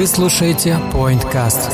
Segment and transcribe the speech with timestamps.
[0.00, 1.70] Вы слушаете PointCast.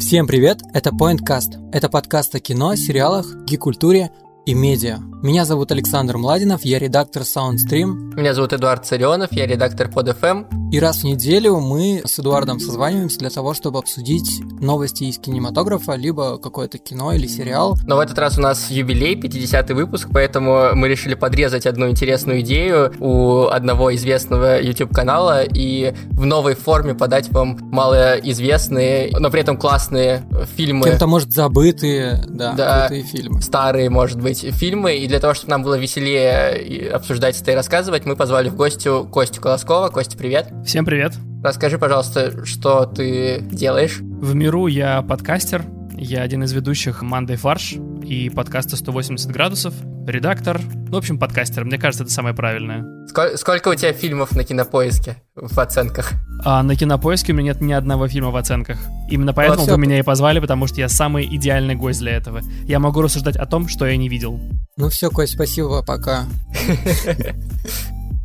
[0.00, 1.70] Всем привет, это PointCast.
[1.70, 4.10] Это подкаст о кино, сериалах, гик-культуре
[4.46, 4.98] и медиа.
[5.22, 8.14] Меня зовут Александр Младинов, я редактор SoundStream.
[8.16, 10.46] Меня зовут Эдуард Царионов, я редактор под FM.
[10.72, 15.94] И раз в неделю мы с Эдуардом созваниваемся для того, чтобы обсудить новости из кинематографа,
[15.94, 17.76] либо какое-то кино или сериал.
[17.86, 22.40] Но в этот раз у нас юбилей, 50-й выпуск, поэтому мы решили подрезать одну интересную
[22.40, 29.56] идею у одного известного YouTube-канала и в новой форме подать вам малоизвестные, но при этом
[29.58, 30.22] классные
[30.56, 30.84] фильмы.
[30.88, 32.80] Кем-то, может, забытые, да, Да.
[32.86, 33.42] крутые фильмы.
[33.42, 34.96] старые, может быть, фильмы.
[34.96, 38.56] И для того, чтобы нам было веселее и обсуждать это и рассказывать, мы позвали в
[38.56, 39.88] гостю Костю Колоскова.
[39.88, 40.48] Костя, привет.
[40.64, 41.14] Всем привет!
[41.42, 43.98] Расскажи, пожалуйста, что ты делаешь?
[44.00, 45.64] В миру я подкастер,
[46.00, 49.74] я один из ведущих «Мандай фарш» и подкаста «180 градусов»,
[50.06, 51.64] редактор, ну, в общем, подкастер.
[51.64, 52.84] Мне кажется, это самое правильное.
[53.06, 56.12] Сколь- сколько у тебя фильмов на кинопоиске в оценках?
[56.42, 58.78] А на Кинопоиске у меня нет ни одного фильма в оценках.
[59.10, 59.72] Именно поэтому всё.
[59.72, 62.40] вы меня и позвали, потому что я самый идеальный гость для этого.
[62.64, 64.40] Я могу рассуждать о том, что я не видел.
[64.78, 66.24] Ну все, Кость, спасибо, пока.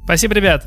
[0.06, 0.66] Спасибо, ребят!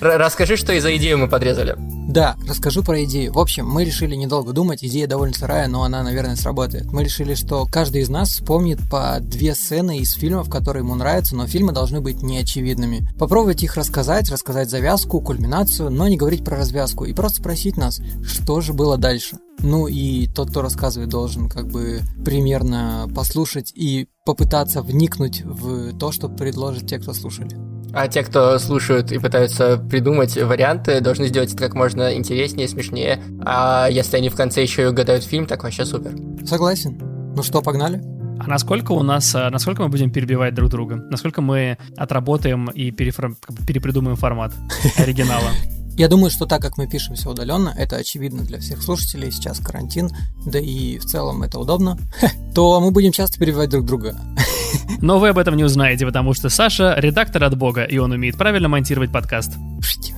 [0.00, 1.76] Расскажи, что из-за идею мы подрезали.
[2.18, 3.32] Да, расскажу про идею.
[3.32, 6.90] В общем, мы решили недолго думать, идея довольно сырая, но она, наверное, сработает.
[6.90, 11.36] Мы решили, что каждый из нас вспомнит по две сцены из фильмов, которые ему нравятся,
[11.36, 13.08] но фильмы должны быть неочевидными.
[13.20, 18.00] Попробовать их рассказать, рассказать завязку, кульминацию, но не говорить про развязку, и просто спросить нас,
[18.24, 19.38] что же было дальше.
[19.60, 26.10] Ну и тот, кто рассказывает, должен как бы примерно послушать и попытаться вникнуть в то,
[26.10, 27.77] что предложат те, кто слушали.
[27.92, 33.22] А те, кто слушают и пытаются придумать варианты, должны сделать это как можно интереснее, смешнее.
[33.44, 36.12] А если они в конце еще и угадают фильм, так вообще супер.
[36.44, 36.98] Согласен.
[37.34, 38.02] Ну что, погнали?
[38.40, 40.96] А насколько у нас, а, насколько мы будем перебивать друг друга?
[41.10, 44.52] Насколько мы отработаем и бы перепридумаем формат
[44.96, 45.50] оригинала?
[45.98, 50.10] Я думаю, что так как мы пишемся удаленно, это очевидно для всех слушателей, сейчас карантин,
[50.46, 51.98] да и в целом это удобно,
[52.54, 54.16] то мы будем часто перебивать друг друга.
[55.00, 58.38] Но вы об этом не узнаете, потому что Саша редактор от бога, и он умеет
[58.38, 59.54] правильно монтировать подкаст.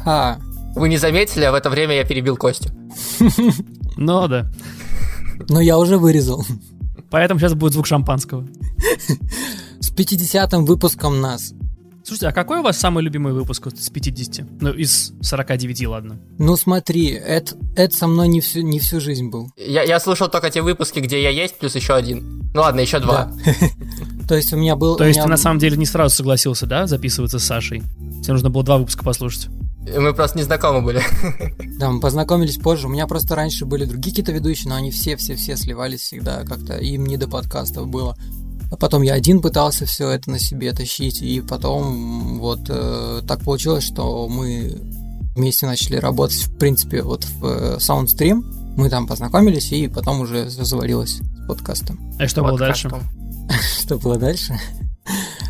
[0.04, 0.38] А,
[0.74, 2.68] Вы не заметили, а в это время я перебил Костю.
[3.96, 4.50] Ну да.
[5.48, 6.44] но я уже вырезал.
[7.10, 8.46] Поэтому сейчас будет звук шампанского.
[9.80, 11.54] С 50-м выпуском нас.
[12.02, 14.60] Слушайте, а какой у вас самый любимый выпуск вот с 50?
[14.60, 16.18] Ну, из 49, ладно.
[16.38, 19.50] Ну смотри, это, это со мной не всю, не всю жизнь был.
[19.56, 22.50] Я, я слушал только те выпуски, где я есть, плюс еще один.
[22.54, 23.26] Ну ладно, еще два.
[23.26, 23.52] Да.
[24.28, 24.96] То есть у меня был...
[24.96, 27.82] То есть ты на самом деле не сразу согласился, да, записываться с Сашей?
[28.22, 29.48] Тебе нужно было два выпуска послушать.
[29.86, 31.02] Мы просто не знакомы были.
[31.78, 32.86] Да, мы познакомились позже.
[32.86, 36.76] У меня просто раньше были другие какие-то ведущие, но они все-все-все сливались всегда как-то.
[36.76, 38.16] Им не до подкастов было.
[38.70, 43.42] А потом я один пытался все это на себе тащить, и потом вот э, так
[43.42, 44.78] получилось, что мы
[45.34, 48.42] вместе начали работать, в принципе, вот в э, Soundstream.
[48.76, 51.98] Мы там познакомились, и потом уже завалилось с подкастом.
[52.18, 52.90] А что было дальше?
[53.80, 54.58] Что было дальше?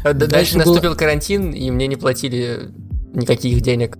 [0.05, 2.73] Э, Дальше наступил карантин, и мне не платили
[3.13, 3.99] никаких денег.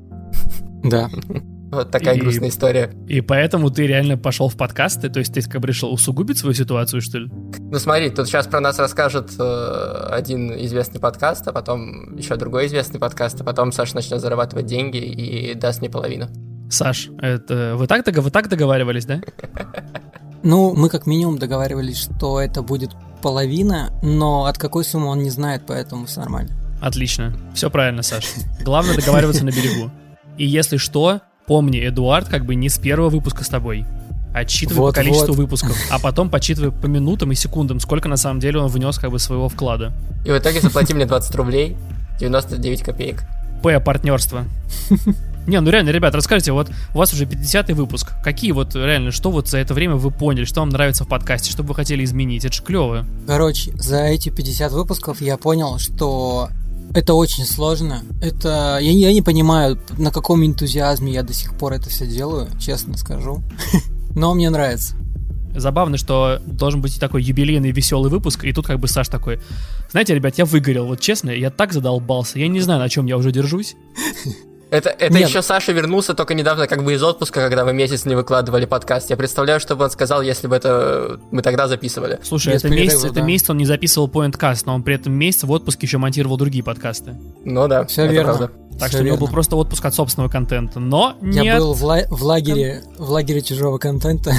[0.83, 1.11] Да.
[1.71, 2.93] Вот такая И- грустная история.
[3.07, 5.09] И поэтому ты реально пошел в подкасты?
[5.09, 7.31] То есть ты как бы решил усугубить свою ситуацию, что ли?
[7.31, 12.67] Ну смотри, тут сейчас про нас расскажет э, один известный подкаст, а потом еще другой
[12.67, 16.29] известный подкаст, а потом Саша начнет зарабатывать деньги и даст мне половину.
[16.71, 19.21] Саш, это вы так, вы так договаривались, да?
[20.43, 25.29] Ну, мы как минимум договаривались, что это будет половина, но от какой суммы он не
[25.29, 26.51] знает, поэтому все нормально.
[26.81, 27.37] Отлично.
[27.55, 28.25] Все правильно, Саш.
[28.65, 29.91] Главное договариваться на берегу.
[30.39, 33.85] И если что, помни, Эдуард как бы не с первого выпуска с тобой.
[34.33, 35.39] Отсчитывай Вот, по количеству вот.
[35.39, 39.11] выпусков, а потом подсчитывай по минутам и секундам, сколько на самом деле он внес как
[39.11, 39.93] бы своего вклада.
[40.25, 41.77] И в итоге заплати мне 20 рублей,
[42.21, 43.25] 99 копеек.
[43.65, 43.81] П.
[43.81, 44.45] Партнерство.
[45.49, 48.13] Не, ну реально, ребят, расскажите, вот у вас уже 50-й выпуск.
[48.23, 51.51] Какие вот реально, что вот за это время вы поняли, что вам нравится в подкасте,
[51.51, 52.45] что бы вы хотели изменить?
[52.45, 53.05] Это ж клево.
[53.27, 56.49] Короче, за эти 50 выпусков я понял, что
[56.95, 58.03] это очень сложно.
[58.21, 62.49] Это я, я не понимаю, на каком энтузиазме я до сих пор это все делаю,
[62.59, 63.43] честно скажу.
[64.15, 64.97] Но мне нравится.
[65.55, 69.41] Забавно, что должен быть такой юбилейный веселый выпуск, и тут как бы Саш такой,
[69.91, 73.17] знаете, ребят, я выгорел, вот честно, я так задолбался, я не знаю, на чем я
[73.17, 73.75] уже держусь.
[74.71, 75.29] Это, это Нет.
[75.29, 79.11] еще Саша вернулся только недавно как бы из отпуска, когда мы месяц не выкладывали подкаст.
[79.11, 82.21] Я представляю, что бы он сказал, если бы это мы тогда записывали.
[82.23, 83.23] Слушай, Без это месяц, это да.
[83.23, 86.63] месяц он не записывал поинткаст, но он при этом месяц в отпуске еще монтировал другие
[86.63, 87.17] подкасты.
[87.45, 88.35] Ну да, Все это верно.
[88.35, 88.53] правда.
[88.79, 89.27] Так Всё что у него верно.
[89.27, 90.79] был просто отпуск от собственного контента.
[90.79, 91.59] Но Я нет.
[91.59, 94.33] был в, ла- в лагере, в лагере чужого контента.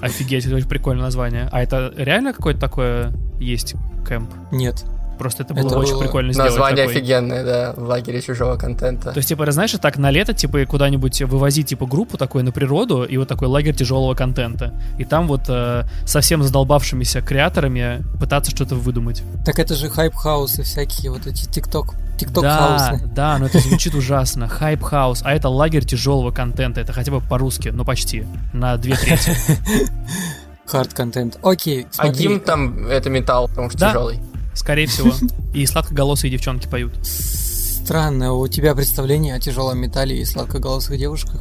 [0.00, 1.48] Офигеть, это очень прикольное название.
[1.52, 3.74] А это реально какое-то такое есть
[4.08, 4.30] camp?
[4.50, 4.84] Нет.
[5.18, 6.50] Просто это было Это очень было прикольно сделать.
[6.50, 6.96] Название такой.
[7.00, 9.12] офигенное, да, в лагере чужого контента.
[9.12, 13.04] То есть, типа, знаешь, так на лето, типа, куда-нибудь вывозить, типа, группу такой на природу,
[13.04, 14.74] и вот такой лагерь тяжелого контента.
[14.98, 19.22] И там вот э, совсем задолбавшимися creator ами пытаться что-то выдумать.
[19.44, 23.06] Так это же hype house ы всякие, вот эти TikTok, Да, TikTok house ы.
[23.14, 24.46] да, но это звучит ужасно.
[24.48, 26.80] Hype house, а это лагерь тяжелого контента.
[26.80, 29.32] Это хотя бы по-русски, ну почти, на две трети.
[30.66, 31.38] Хард-контент.
[31.42, 32.22] Окей, А смотри.
[32.28, 33.88] гимн там это металл, потому что Да.
[33.90, 34.20] тяжелый.
[34.54, 35.12] Скорее всего.
[35.52, 36.94] И сладкоголосые девчонки поют.
[37.02, 41.40] Странно, у тебя представление о тяжелом металле и сладкоголосых девушках?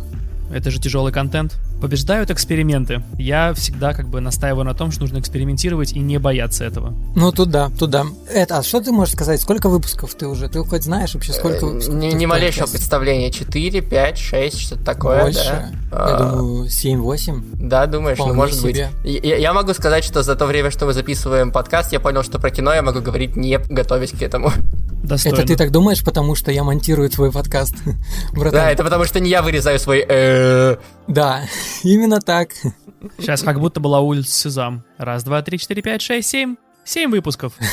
[0.54, 1.56] Это же тяжелый контент.
[1.82, 3.04] Побеждают эксперименты.
[3.18, 6.94] Я всегда как бы настаиваю на том, что нужно экспериментировать и не бояться этого.
[7.16, 8.06] Ну, туда, туда.
[8.32, 9.42] Это, а что ты можешь сказать?
[9.42, 10.48] Сколько выпусков ты уже?
[10.48, 11.96] Ты хоть знаешь вообще, сколько Э, выпусков?
[11.96, 13.32] Ни, ты ни в малейшего представления.
[13.32, 15.40] 4, 5, 6, что-то такое, Больше?
[15.44, 15.72] да.
[15.92, 17.44] Я А, думаю, 7-8.
[17.56, 18.90] Да, думаешь, ну Вполне может себе.
[19.04, 19.24] быть.
[19.24, 22.40] Я, я могу сказать, что за то время, что мы записываем подкаст, я понял, что
[22.40, 24.52] про кино я могу говорить не готовясь к этому.
[25.04, 25.36] Достойно.
[25.36, 27.76] Это ты так думаешь, потому что я монтирую твой подкаст,
[28.34, 28.52] братан?
[28.52, 30.78] Да, это потому что не я вырезаю свой э,
[31.08, 31.44] Да,
[31.84, 32.52] именно так.
[33.18, 34.84] Сейчас как будто была улица Сезам.
[34.98, 36.56] Раз, два, три, четыре, пять, шесть, семь.
[36.86, 37.54] Семь выпусков.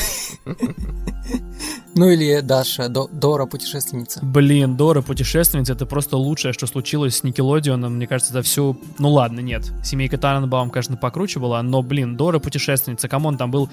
[1.94, 4.20] Ну или Даша, До- Дора, путешественница.
[4.22, 8.80] Блин, Дора, путешественница, это просто лучшее, что случилось с Nickelodeon ом, мне кажется, за всю...
[8.98, 9.72] Ну ладно, нет.
[9.82, 13.68] Семейка Таненбаум, конечно, покруче была, но, блин, Дора, путешественница, come on, там был,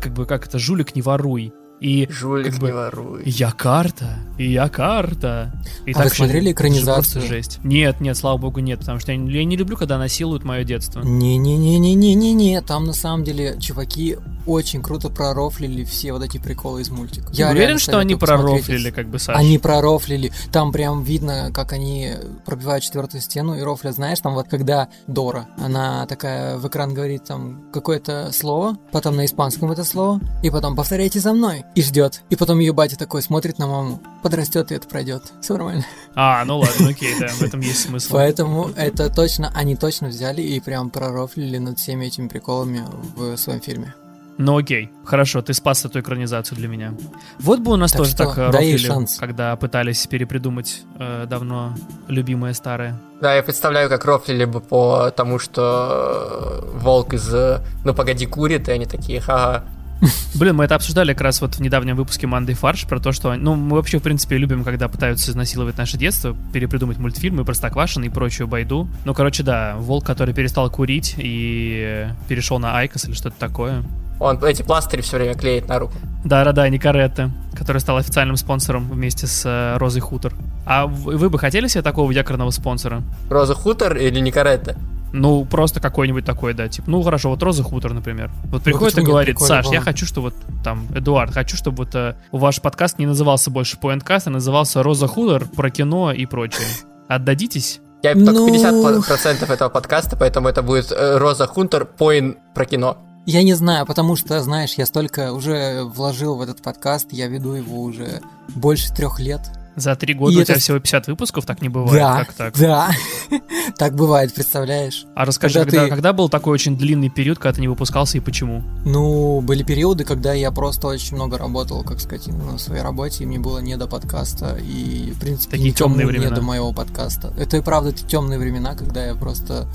[0.00, 1.52] как бы, как это, жулик не воруй.
[1.80, 3.22] И жулик как бы- не воруй.
[3.24, 5.50] я карта, и я карта.
[5.86, 7.26] И А вы же- смотрели экранизацию?
[7.26, 7.58] жесть.
[7.64, 10.62] Нет, нет, слава богу, нет, потому что я, не- я не люблю, когда насилуют мое
[10.64, 11.00] детство.
[11.02, 17.28] Не-не-не-не-не-не, там на самом деле чуваки очень круто пророфлили все вот эти приколы из мультика.
[17.32, 19.36] Я уверен, что они пророфлили, как бы, Саш.
[19.36, 20.32] Они пророфлили.
[20.52, 22.12] Там прям видно, как они
[22.44, 23.94] пробивают четвертую стену и рофлят.
[23.94, 29.24] Знаешь, там вот когда Дора, она такая в экран говорит там какое-то слово, потом на
[29.24, 32.22] испанском это слово, и потом повторяйте за мной, и ждет.
[32.30, 35.32] И потом ее батя такой смотрит на маму, подрастет и это пройдет.
[35.40, 35.84] Все нормально.
[36.14, 38.12] А, ну ладно, окей, да, в этом есть смысл.
[38.12, 42.84] Поэтому это точно, они точно взяли и прям пророфлили над всеми этими приколами
[43.16, 43.94] в своем фильме.
[44.42, 46.94] Ну окей, хорошо, ты спас эту экранизацию для меня.
[47.40, 49.18] Вот бы у нас Так тоже что так э, рофлили, шанс.
[49.18, 51.74] когда пытались перепридумать э, давно
[52.08, 52.98] любимое старое.
[53.20, 58.24] Да, я представляю, как рофлили бы по тому, что э, волк из э, «Ну погоди,
[58.24, 59.62] курит», и они такие, ха
[60.34, 63.34] Блин, мы это обсуждали как раз вот в недавнем выпуске Monday Фарш про то, что,
[63.34, 68.08] ну, мы вообще, в принципе, любим, когда пытаются изнасиловать наше детство, перепридумать мультфильмы, Простоквашино и
[68.08, 68.88] прочую байду.
[69.04, 73.84] Ну, короче, да, волк, который перестал курить и перешел на IQOS или что-то такое.
[74.20, 75.94] Он эти пластыри все время клеит на руку.
[76.24, 80.34] Да-да-да, Никаретте, который стал официальным спонсором вместе с э, Розой Хутор.
[80.66, 83.02] А вы вы бы хотели себе такого якорного спонсора?
[83.30, 84.76] Роза Хутор или Никаретта?
[85.12, 88.30] Ну, просто какой-нибудь такой, да, типа, ну хорошо, вот Роза Хутор, например.
[88.44, 89.10] Вот приходит и почему нет?
[89.12, 89.80] говорит, Саш, я было.
[89.80, 94.28] хочу, чтобы вот там, Эдуард, хочу, чтобы вот э, ваш подкаст не назывался больше Поинткаст,
[94.28, 96.66] а назывался Роза Хутор про кино и прочее.
[97.08, 97.80] Отдадитесь?
[98.02, 98.48] Я только Ну.
[98.54, 102.98] 50% этого подкаста, поэтому это будет э, Роза Хунтер поин про кино.
[103.26, 107.52] Я не знаю, потому что, знаешь, я столько уже вложил в этот подкаст, я веду
[107.52, 108.20] его уже
[108.54, 109.40] больше трех лет.
[109.76, 112.32] За три года И у это тебя всего 50 выпусков, так не бывает, да, как
[112.34, 112.58] так?
[112.58, 112.90] да,
[113.78, 115.06] так бывает, представляешь?
[115.14, 118.18] А расскажи, Когда когда, ты- когда был такой очень длинный период, когда ты не выпускался
[118.18, 118.62] и почему?
[118.84, 123.26] Ну, были периоды, когда я просто очень много работал, как сказать, на своей работе, и
[123.26, 126.34] мне было не до подкаста, и, в принципе, Такие темные не времена.
[126.34, 127.32] до моего подкаста.
[127.38, 129.66] Это и правда темные времена, когда я просто,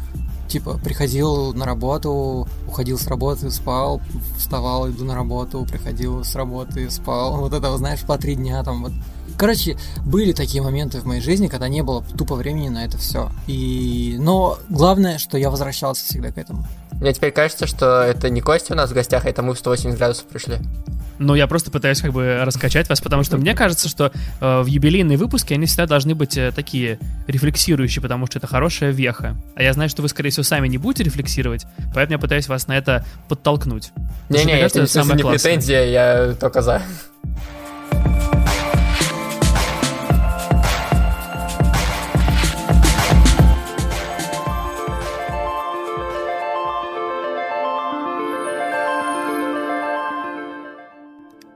[0.47, 4.01] типа, приходил на работу, уходил с работы, спал,
[4.37, 7.37] вставал, иду на работу, приходил с работы, спал.
[7.37, 8.93] Вот это, знаешь, по три дня там вот.
[9.37, 13.29] Короче, были такие моменты в моей жизни, когда не было тупо времени на это все.
[13.47, 14.15] И...
[14.17, 16.65] Но главное, что я возвращался всегда к этому.
[16.99, 19.59] Мне теперь кажется, что это не Костя у нас в гостях, а это мы в
[19.59, 20.57] 180 градусов пришли.
[21.17, 24.11] Ну, я просто пытаюсь как бы раскачать вас, потому что мне кажется, что
[24.41, 28.91] э, в юбилейные выпуски они всегда должны быть э, такие рефлексирующие, потому что это хорошая
[28.91, 29.35] веха.
[29.55, 32.67] А я знаю, что вы, скорее всего, сами не будете рефлексировать, поэтому я пытаюсь вас
[32.67, 33.91] на это подтолкнуть.
[34.29, 35.51] Не-не, кажется, это, это самое не классное.
[35.53, 36.81] претензия, я только за.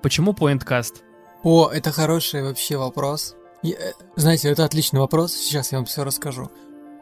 [0.02, 0.96] Почему PointCast?
[1.44, 3.36] О, это хороший вообще вопрос.
[3.62, 6.50] Я- э, знаете, это отличный вопрос, сейчас я вам все расскажу.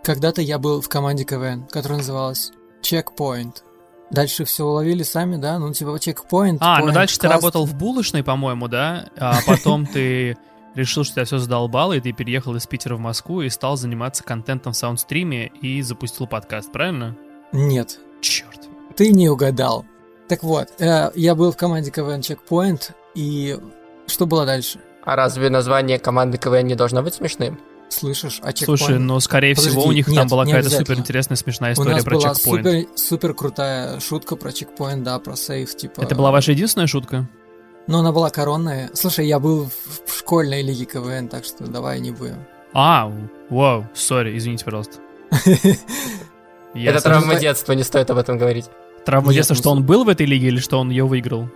[0.04, 2.52] Когда-то я был в команде КВН, которая называлась
[2.82, 3.58] Checkpoint.
[4.10, 5.60] Дальше все уловили сами, да?
[5.60, 6.58] Ну, типа, Checkpoint.
[6.62, 7.32] А, ну дальше ты Cast.
[7.32, 9.10] работал в булочной, по-моему, да?
[9.18, 10.38] А потом ты
[10.76, 14.24] решил, что тебя все задолбало, и ты переехал из Питера в Москву и стал заниматься
[14.24, 17.18] контентом в саундстриме и запустил подкаст, правильно?
[17.52, 18.68] Нет, Черт.
[18.96, 19.86] Ты не угадал.
[20.28, 23.58] Так вот, э, я был в команде КВН Checkpoint, и
[24.08, 24.80] что было дальше?
[25.04, 27.60] А разве название команды КВН не должно быть смешным?
[27.90, 28.66] Слышишь, а Checkpoint...
[28.66, 30.86] Слушай, ну, скорее всего, Подожди, у них нет, там была какая-то обязательно.
[30.86, 32.66] супер интересная смешная У история нас про была чекпоинт.
[32.66, 36.02] супер, супер крутая шутка про чекпоинт, да, про сейф, типа...
[36.02, 37.30] Это была ваша единственная шутка?
[37.88, 38.90] Но она была коронная.
[38.94, 39.70] Слушай, я был
[40.06, 42.46] в школьной лиге КВН, так что давай не будем.
[42.74, 43.10] А,
[43.50, 44.98] вау, сори, извините, пожалуйста.
[46.74, 48.66] Это травма детства, не стоит об этом говорить.
[49.08, 51.50] Травма детства, ну, что он был в этой лиге или что он ее выиграл?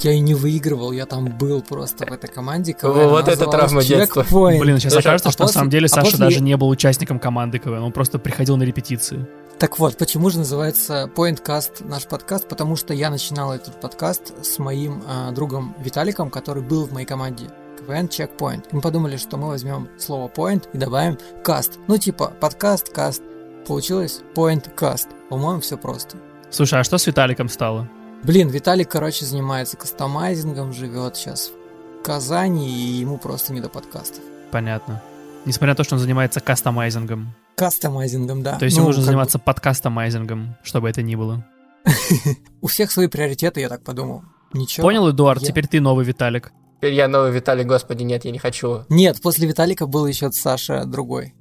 [0.00, 3.10] Я и не выигрывал, я там был просто в этой команде КВН.
[3.10, 4.26] Вот это травма детства.
[4.28, 7.20] Блин, сейчас окажется, а что на самом деле а Саша после- даже не был участником
[7.20, 9.24] команды КВН, он просто приходил на репетиции.
[9.60, 12.48] Так вот, почему же называется PointCast наш подкаст?
[12.48, 17.06] Потому что я начинал этот подкаст с моим а, другом Виталиком, который был в моей
[17.06, 17.44] команде
[17.78, 18.64] КВН Checkpoint.
[18.72, 21.78] И мы подумали, что мы возьмем слово point и добавим каст.
[21.86, 23.22] Ну, типа подкаст, каст.
[23.68, 25.06] Получилось PointCast.
[25.30, 26.16] По-моему, все просто.
[26.52, 27.88] Слушай, а что с Виталиком стало?
[28.24, 34.22] Блин, Виталик, короче, занимается кастомайзингом, живет сейчас в Казани, и ему просто не до подкастов.
[34.50, 35.02] Понятно.
[35.46, 37.34] Несмотря на то, что он занимается кастомайзингом.
[37.56, 38.58] Кастомайзингом, да.
[38.58, 41.44] То есть Ну, ему нужно заниматься подкастомайзингом, чтобы это ни было.
[41.84, 41.90] бы
[42.60, 44.22] У всех свои приоритеты, я так подумал.
[44.52, 44.86] Ничего.
[44.86, 45.40] Понял, Эдуард?
[45.40, 46.52] Я- Теперь ты новый Виталик.
[46.76, 48.84] Теперь я новый Виталий, господи, нет, я не хочу.
[48.88, 51.34] Нет, после Виталика был еще Саша другой.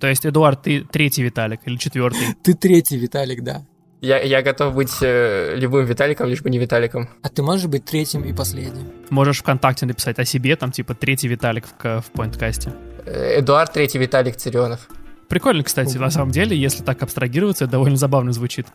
[0.00, 2.34] То есть, Эдуард, ты третий Виталик или четвертый?
[2.42, 3.64] Ты третий Виталик, да.
[4.00, 7.08] Я, я готов быть э, любым Виталиком, лишь бы не Виталиком.
[7.22, 8.92] А ты можешь быть третьим и последним.
[9.10, 12.72] Можешь ВКонтакте написать о себе, там типа третий Виталик в, в поинткасте.
[13.06, 14.88] Э, Эдуард Третий Виталик Царионов.
[15.28, 18.66] Прикольно, кстати, на самом деле, если так абстрагироваться, это довольно забавно звучит.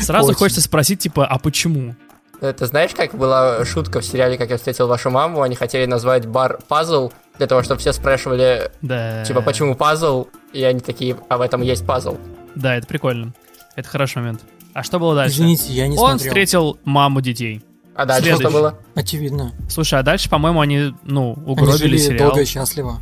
[0.00, 0.38] Сразу Очень.
[0.38, 1.94] хочется спросить, типа, а почему?
[2.40, 5.42] Э, Ты знаешь, как была шутка в сериале «Как я встретил вашу маму»?
[5.42, 9.24] Они хотели назвать бар «Пазл», для того, чтобы все спрашивали, Да.
[9.24, 10.28] типа, почему пазл?
[10.52, 12.18] И они такие, а в этом есть пазл.
[12.54, 13.32] Да, это прикольно.
[13.76, 14.42] Это хороший момент.
[14.72, 15.36] А что было дальше?
[15.36, 16.28] Извините, я не Он смотрел.
[16.30, 17.62] встретил маму детей.
[17.94, 18.48] А дальше Следующий.
[18.48, 18.78] что было?
[18.94, 19.52] Очевидно.
[19.68, 22.28] Слушай, а дальше, по-моему, они, ну, Они угробили жили сериал.
[22.28, 23.00] долго и счастливо.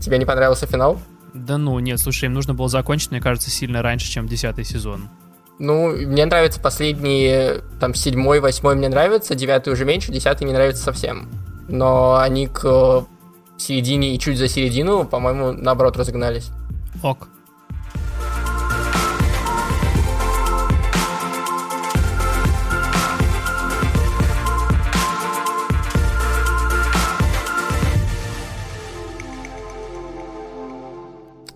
[0.00, 0.98] Тебе не понравился финал?
[1.32, 5.08] Да ну, нет, слушай, им нужно было закончить, мне кажется, сильно раньше, чем десятый сезон.
[5.58, 10.82] Ну, мне нравятся последние, там, седьмой, восьмой мне нравится, девятый уже меньше, десятый не нравится
[10.82, 11.28] совсем.
[11.68, 13.00] Но они к э,
[13.56, 16.48] середине и чуть за середину, по-моему, наоборот, разогнались.
[17.02, 17.28] Ок.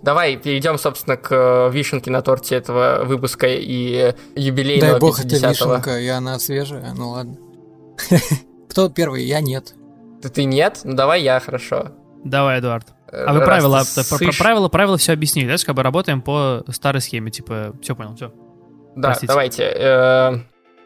[0.03, 5.29] Давай перейдем, собственно, к э, вишенке на торте этого выпуска и юбилейного Дай бог, это
[5.37, 5.49] 50-го.
[5.51, 7.37] вишенка, и она свежая, ну ладно.
[8.71, 9.25] Кто первый?
[9.25, 9.75] Я нет.
[10.23, 10.81] Ты, ты нет?
[10.85, 11.93] Ну давай я, хорошо.
[12.25, 12.87] Давай, Эдуард.
[13.13, 15.57] А вы правила, про- про правила, правила все объяснили, да?
[15.65, 18.33] Как бы работаем по старой схеме, типа, все понял, все.
[18.97, 19.27] Да, простите.
[19.27, 19.63] давайте.
[19.75, 20.33] э,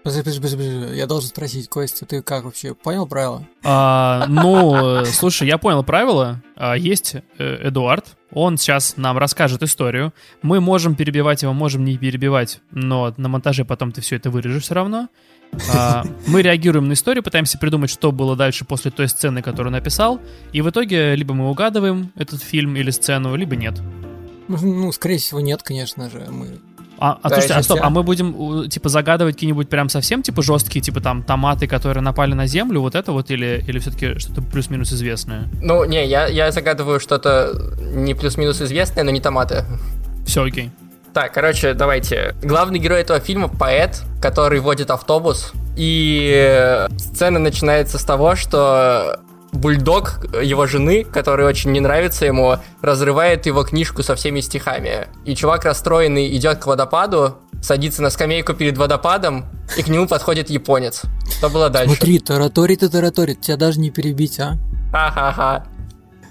[0.02, 0.96] Подожди, подожди, подожди, подожди.
[0.98, 3.46] Я должен спросить, Костя, ты как вообще, понял правила?
[3.64, 6.42] А, ну, э, слушай, я понял правила.
[6.56, 10.12] А, Есть э, Эдуард, он сейчас нам расскажет историю.
[10.42, 14.64] Мы можем перебивать его, можем не перебивать, но на монтаже потом ты все это вырежешь
[14.64, 15.08] все равно.
[15.72, 20.20] А, Мы реагируем на историю, пытаемся придумать, что было дальше после той сцены, которую написал.
[20.52, 23.80] И в итоге либо мы угадываем этот фильм или сцену, либо нет.
[24.48, 26.26] Ну, Ну, скорее всего, нет, конечно же.
[26.30, 26.58] Мы...
[27.04, 30.22] А, а Да, слушайте, а стоп, я- а мы будем, типа, загадывать какие-нибудь прям совсем,
[30.22, 34.18] типа, жесткие, типа, там, томаты, которые напали на землю, вот это вот, или, или все-таки
[34.18, 35.50] что-то плюс-минус известное?
[35.60, 39.66] Ну, не, я, я загадываю что-то не плюс-минус известное, но не томаты.
[40.24, 40.70] Все окей.
[41.12, 42.34] Так, короче, давайте.
[42.42, 45.52] Главный герой этого фильма поэт, который водит автобус.
[45.76, 49.20] И сцена начинается с того, что
[49.54, 55.08] бульдог его жены, который очень не нравится ему, разрывает его книжку со всеми стихами.
[55.24, 59.46] И чувак расстроенный идет к водопаду, садится на скамейку перед водопадом,
[59.76, 61.02] и к нему подходит японец.
[61.38, 61.94] Что было дальше?
[61.96, 64.58] Смотри, тараторит и тараторит, тебя даже не перебить, а?
[64.92, 65.64] Ха-ха-ха.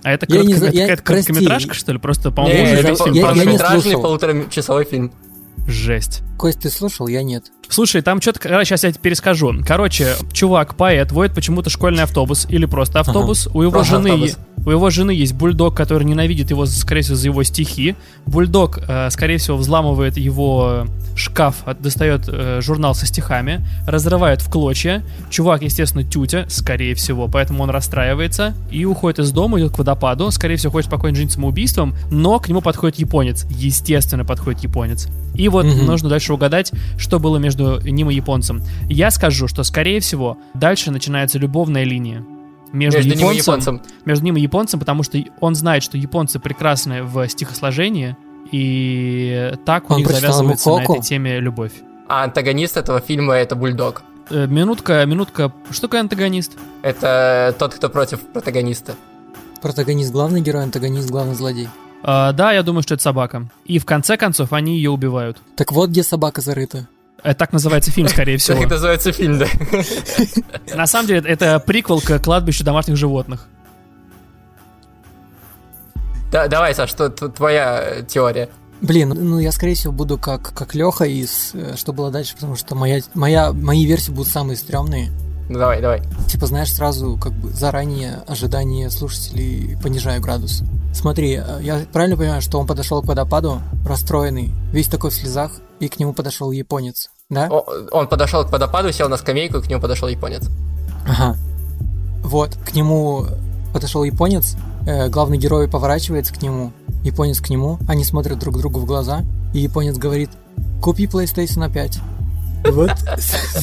[0.04, 1.26] А это, Я не коротко- зна- это я- какая-то прости.
[1.28, 1.98] короткометражка, что ли?
[1.98, 3.08] Просто, Не, по-моему, не уже фильм я- я прошел.
[3.14, 4.02] не полнометражный слушал.
[4.02, 5.12] полуторачасовой фильм.
[5.66, 6.22] Жесть.
[6.38, 7.08] Кость, ты слушал?
[7.08, 7.46] Я нет.
[7.70, 8.40] Слушай, там что-то...
[8.66, 9.54] Сейчас я тебе перескажу.
[9.66, 13.48] Короче, чувак, поэт, водит почему-то школьный автобус или просто автобус.
[13.54, 14.10] У его жены...
[14.12, 14.38] автобус.
[14.66, 17.96] У его жены есть бульдог, который ненавидит его, скорее всего, за его стихи.
[18.26, 20.86] Бульдог, э, скорее всего, взламывает его
[21.18, 25.04] шкаф, от- достает э, журнал со стихами, разрывает в клочья.
[25.30, 30.32] Чувак, естественно, тютя, скорее всего, поэтому он расстраивается и уходит из дома, идет к водопаду.
[30.32, 33.46] Скорее всего, хочет покончить жизнь самоубийством, но к нему подходит японец.
[33.50, 35.08] Естественно, подходит японец.
[35.36, 35.88] И вот Мгм.
[35.88, 38.62] нужно дальше угадать, что было между ним и японцем.
[38.90, 42.24] Я скажу, что, скорее всего, дальше начинается любовная линия.
[42.72, 43.82] Между, Между ним и японцем, японцем.
[44.06, 48.16] между ним и японцем, потому что он знает, что японцы прекрасны в стихосложении,
[48.52, 51.72] И так у Он них завязывается на этой теме любовь.
[52.08, 54.04] А антагонист этого фильма это бульдог.
[54.30, 55.52] Э, Минутка, минутка.
[55.72, 56.54] Что такое антагонист?
[56.82, 58.96] Это тот, кто против протагониста.
[59.62, 61.70] Протагонист главный герой, антагонист главный злодей.
[62.04, 63.50] А, да, я думаю, что это собака.
[63.66, 65.38] И в конце концов они ее убивают.
[65.56, 66.88] Так вот где собака зарыта.
[67.24, 68.60] Это так называется фильм, скорее всего.
[68.60, 69.48] Так называется фильм, да.
[70.76, 73.48] На самом деле, это приквел к кладбищу домашних животных.
[76.32, 78.50] Да, давай, Саш, что твоя э, теория?
[78.82, 82.56] Блин, ну я скорее всего буду как, как Леха из э, что было дальше, потому
[82.56, 85.12] что моя, моя, мои версии будут самые стрёмные.
[85.48, 86.02] Ну давай, давай.
[86.28, 90.64] Типа, знаешь, сразу как бы заранее ожидание слушателей понижаю градус.
[90.92, 95.52] Смотри, э, я правильно понимаю, что он подошел к водопаду, расстроенный, весь такой в слезах,
[95.80, 97.48] и к нему подошел японец, да?
[97.50, 100.50] О- Он подошел к водопаду, сел на скамейку, и к нему подошел японец.
[101.08, 101.38] Ага.
[102.24, 103.26] Вот, к нему
[103.74, 104.56] подошел японец,
[104.88, 106.72] э, главный герой поворачивается к нему,
[107.04, 109.24] японец к нему, они смотрят друг другу в глаза,
[109.54, 110.30] и японец говорит,
[110.82, 112.00] купи PlayStation 5.
[112.72, 112.92] Вот.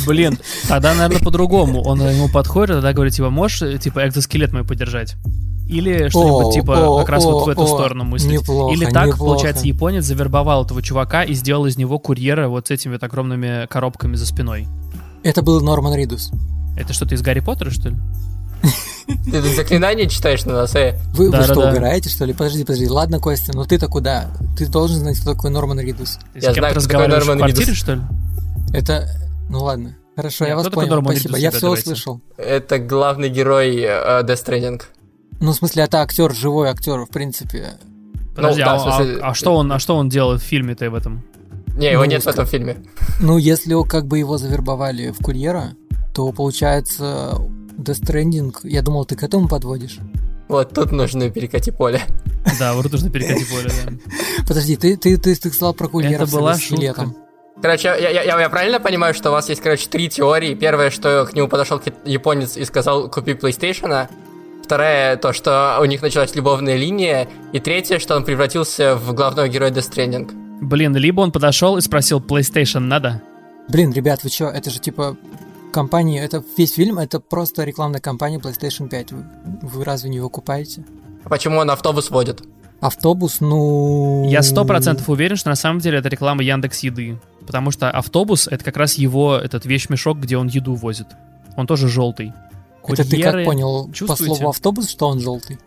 [0.07, 1.83] Блин, тогда, наверное, по-другому.
[1.83, 5.17] Он ему подходит, тогда говорит, типа, можешь, э, типа, экзоскелет мой подержать?
[5.71, 8.41] Или что-нибудь, О, типа, о, как раз вот в о, эту о, сторону мыслить.
[8.41, 9.19] неплохо, Или так, неплохо.
[9.19, 13.67] получается, японец завербовал этого чувака и сделал из него курьера вот с этими вот огромными
[13.69, 14.67] коробками за спиной.
[15.23, 16.31] Это был Норман Ридус.
[16.77, 17.97] Это что-то из Гарри Поттера, что ли?
[19.31, 20.99] Ты заклинание читаешь на нас, э?
[21.15, 21.71] Вы, вы Да, что, да.
[21.71, 22.33] угораете, что ли?
[22.33, 22.89] Подожди, подожди.
[22.89, 24.31] Ладно, Костя, но ты-то куда?
[24.57, 26.19] Ты должен знать, кто такой Норман Ридус.
[26.35, 27.79] Ты Я знаю, кто такой разговариваешь в Норман квартире, Ридус.
[27.79, 28.01] что ли?
[28.73, 29.09] Это...
[29.49, 29.97] Ну ладно.
[30.15, 30.95] Хорошо, Нет, я вас кто такой понял.
[30.97, 31.29] Норман Спасибо.
[31.37, 31.83] Ридус, Я все давайте.
[31.83, 32.21] услышал.
[32.37, 34.83] Это главный герой э, Death Stranding.
[35.41, 37.71] Ну, в смысле, это актер, живой актер, в принципе.
[38.37, 40.91] Подожди, да, а, в смысле- а- а что он, а что он делал в фильме-то
[40.91, 41.23] в этом?
[41.77, 42.77] Не, его Ну, нет в этом фильме.
[43.21, 45.73] Ну, если как бы его завербовали в курьера,
[46.15, 47.37] то получается
[47.79, 49.99] Death Stranding, я думал, ты к этому подводишь.
[50.49, 52.01] Вот тут нужно перекати поле.
[52.59, 53.93] Да, вот нужно перекати поле, да.
[54.49, 57.17] Подожди, ты, ты, ты, ты сказал про курьера Это была скелетом.
[57.63, 60.55] Короче, я, я, я- я правильно понимаю, что у вас есть, короче, три теории.
[60.55, 64.09] Первая, что к нему подошел японец и сказал «купи PlayStation».
[64.71, 67.27] Вторая, то, что у них началась любовная линия.
[67.53, 70.31] И третья, что он превратился в главного героя Death Stranding.
[70.61, 73.21] Блин, либо он подошел и спросил, PlayStation надо?
[73.69, 75.17] Блин, ребят, вы чё, это же типа
[75.73, 79.11] компания, это весь фильм, это просто рекламная кампания PlayStation 5.
[79.11, 79.25] Вы,
[79.63, 80.85] вы разве не его купаете?
[81.25, 82.41] А Почему он автобус водит?
[82.81, 84.25] Автобус, ну...
[84.29, 87.19] Я сто процентов уверен, что на самом деле это реклама Яндекс Еды.
[87.45, 91.09] Потому что автобус— это как раз его этот вещмешок, где он еду возит.
[91.57, 92.33] Он тоже желтый.
[92.89, 94.35] Это ты как Курьеры- понял по чувствуете?
[94.37, 95.59] слову автобус, что он желтый?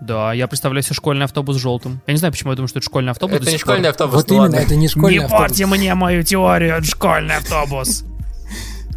[0.00, 2.00] Да, я представляю себе школьный автобус желтым.
[2.06, 3.36] Я не знаю, почему я думаю, что это школьный автобус.
[3.36, 3.60] Это не пор.
[3.60, 4.56] школьный автобус, вот ну именно, ладно.
[4.64, 5.46] это не школьный Не автобус.
[5.48, 8.04] порти мне мою теорию, это школьный автобус.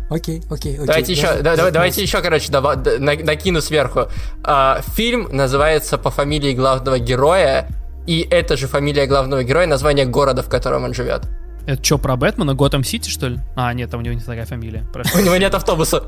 [0.09, 0.85] Окей, окей, окей.
[0.85, 4.07] Давайте еще, за- да- за- да- давайте еще, короче, дава- д- на- накину сверху.
[4.43, 7.67] А, фильм называется по фамилии главного героя,
[8.05, 11.23] и это же фамилия главного героя, название города, в котором он живет.
[11.65, 12.53] Это что, про Бэтмена?
[12.53, 13.39] Готэм Сити, что ли?
[13.55, 14.85] А, нет, там у него не такая фамилия.
[14.93, 15.17] Прошу.
[15.17, 16.03] У него нет автобуса.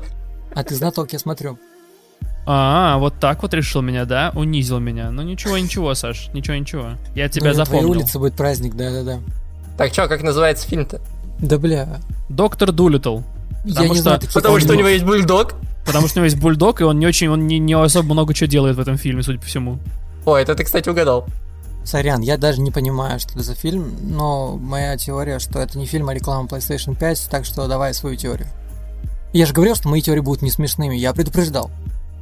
[0.56, 1.58] А ты знаток, я смотрю.
[2.46, 4.32] А, вот так вот решил меня, да?
[4.34, 5.10] Унизил меня.
[5.10, 6.92] Ну ничего, ничего, Саш, ничего, ничего.
[7.14, 7.90] Я тебя Ну, на твоей запомнил.
[8.00, 9.18] улице будет праздник, да-да-да.
[9.76, 11.00] Так что, как называется фильм-то?
[11.40, 11.98] Да бля,
[12.30, 13.18] Доктор Дулитл.
[13.64, 15.54] я Потому не что- знаю Потому что у него есть бульдог.
[15.84, 18.32] Потому что у него есть бульдог, и он не очень, он не, не особо много
[18.32, 19.78] чего делает в этом фильме, судя по всему.
[20.24, 21.26] Ой, это ты, кстати, угадал.
[21.84, 25.86] Сорян, я даже не понимаю, что это за фильм, но моя теория, что это не
[25.86, 28.48] фильм, а реклама PlayStation 5, так что давай свою теорию.
[29.32, 31.70] Я же говорил, что мои теории будут не смешными, я предупреждал.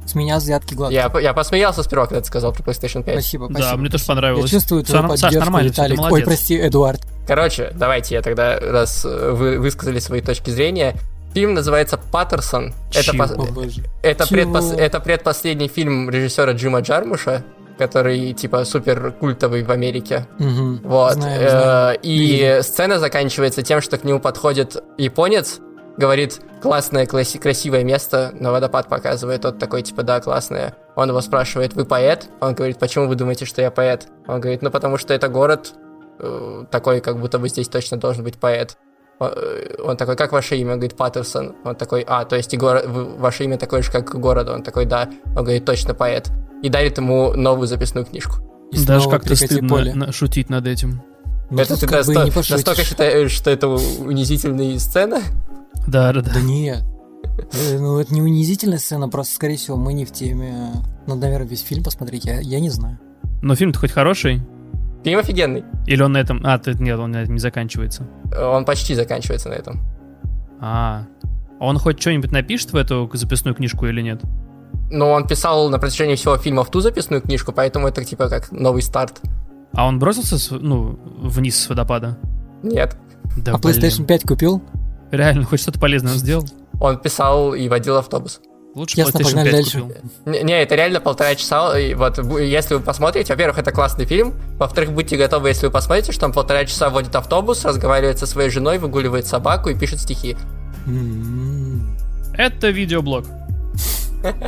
[0.05, 1.09] С меня взятки гладкие.
[1.13, 3.15] Я, я посмеялся сперва, когда ты сказал про PlayStation 5.
[3.15, 3.77] Спасибо, Да, спасибо.
[3.79, 4.51] мне тоже Я понравилось.
[4.51, 6.11] чувствую Всё твою Саш, поддержку, нормально, всё, ты Виталик.
[6.11, 7.01] Ой, прости, Эдуард.
[7.27, 10.95] Короче, давайте я тогда, раз э, вы высказали свои точки зрения.
[11.33, 12.73] Фильм называется «Паттерсон».
[12.91, 13.23] Это, Чего?
[13.23, 13.83] пос- О, боже.
[14.03, 17.43] это, предпос- это предпоследний фильм режиссера Джима Джармуша,
[17.79, 20.27] который, типа, супер культовый в Америке.
[20.37, 20.81] Мгм.
[20.83, 21.13] Вот.
[21.13, 21.99] Знаем, э, знаем.
[22.03, 22.61] И Видели.
[22.61, 25.59] сцена заканчивается тем, что к нему подходит японец,
[25.97, 30.75] говорит, классное, класси- красивое место, на водопад показывает, тот такой, типа, да, классное.
[30.95, 32.27] Он его спрашивает, вы поэт?
[32.41, 34.07] Он говорит, почему вы думаете, что я поэт?
[34.27, 35.73] Он говорит, ну, потому что это город
[36.19, 38.77] э, такой, как будто бы здесь точно должен быть поэт.
[39.19, 40.73] Он, э, он такой, как ваше имя?
[40.73, 41.55] Он говорит, Паттерсон.
[41.63, 44.53] Он такой, а, то есть и город, ваше имя такое же, как города?
[44.53, 45.09] Он такой, да.
[45.35, 46.29] Он говорит, точно поэт.
[46.63, 48.35] И дарит ему новую записную книжку.
[48.71, 49.93] И Даже как-то стыдно поле.
[49.93, 51.01] на- шутить над этим.
[51.49, 55.21] Ну, это ты как бы и насто- настолько считаешь, что это унизительные сцены?
[55.87, 56.31] Да, да, да.
[56.33, 56.83] Да нет.
[57.53, 60.71] Э, Ну, это не унизительная сцена, просто, скорее всего, мы не в теме.
[61.07, 62.99] Надо, наверное, весь фильм посмотреть, я, я не знаю.
[63.41, 64.41] Но фильм-то хоть хороший?
[65.03, 65.63] Фильм офигенный.
[65.85, 66.41] Или он на этом...
[66.43, 68.07] А, ты, нет, он на этом не заканчивается.
[68.35, 69.81] Он почти заканчивается на этом.
[70.59, 71.03] А,
[71.59, 74.21] он хоть что-нибудь напишет в эту записную книжку или нет?
[74.89, 78.51] Но он писал на протяжении всего фильма в ту записную книжку, поэтому это типа как
[78.51, 79.21] новый старт.
[79.73, 82.17] А он бросился, с- ну, вниз с водопада?
[82.63, 82.97] Нет.
[83.37, 84.07] Да, А PlayStation блин.
[84.07, 84.63] 5 купил?
[85.11, 86.45] Реально, хоть что-то полезное он сделал?
[86.79, 88.41] Он писал и водил автобус.
[88.75, 89.81] Лучше Ясно, PlayStation погнали 5 дальше.
[89.81, 89.97] купил.
[90.25, 91.79] Не, не, это реально полтора часа.
[91.79, 94.33] И вот если вы посмотрите, во-первых, это классный фильм.
[94.59, 98.49] Во-вторых, будьте готовы, если вы посмотрите, что он полтора часа водит автобус, разговаривает со своей
[98.49, 100.35] женой, выгуливает собаку и пишет стихи.
[100.87, 101.97] М-м.
[102.37, 103.25] Это видеоблог.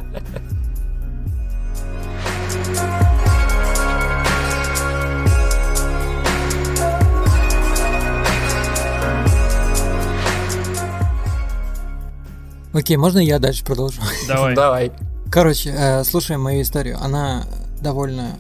[12.78, 14.02] Окей, можно я дальше продолжу?
[14.28, 14.54] Давай.
[14.56, 14.92] Давай.
[15.32, 16.98] Короче, э, слушаем мою историю.
[17.02, 17.44] Она
[17.82, 18.38] довольно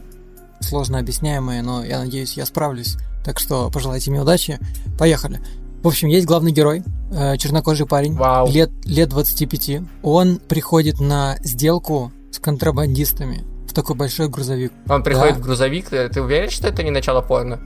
[0.60, 2.98] сложно объясняемая, но я надеюсь, я справлюсь.
[3.26, 4.60] Так что пожелайте мне удачи.
[5.00, 5.42] Поехали.
[5.82, 8.48] В общем, есть главный герой, э, чернокожий парень, Вау.
[8.52, 9.82] лет, лет 25.
[10.04, 14.72] Он приходит на сделку с контрабандистами в такой большой грузовик.
[14.88, 15.40] Он приходит Да.
[15.42, 15.92] в грузовик.
[15.94, 17.60] Э, Ты уверен, что это не начало порно?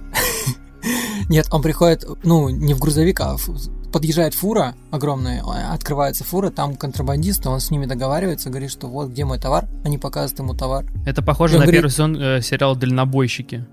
[1.30, 3.50] Нет, он приходит, ну, не в грузовик, а в-
[3.92, 9.10] подъезжает фура огромная, а, открывается фура, там контрабандисты, он с ними договаривается, говорит, что вот
[9.10, 10.86] где мой товар, они показывают ему товар.
[11.06, 13.66] Это похоже на говорит- первый сезон э, сериала «Дальнобойщики».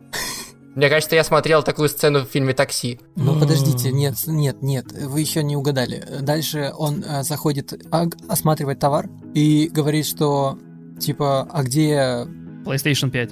[0.75, 3.01] Мне кажется, я смотрел такую сцену в фильме «Такси».
[3.17, 6.05] Ну подождите, нет, нет, нет, вы еще не угадали.
[6.21, 10.57] Дальше он э, заходит, аг- осматривает товар и говорит, что
[11.01, 12.27] типа, а где...
[12.65, 13.31] PlayStation 5.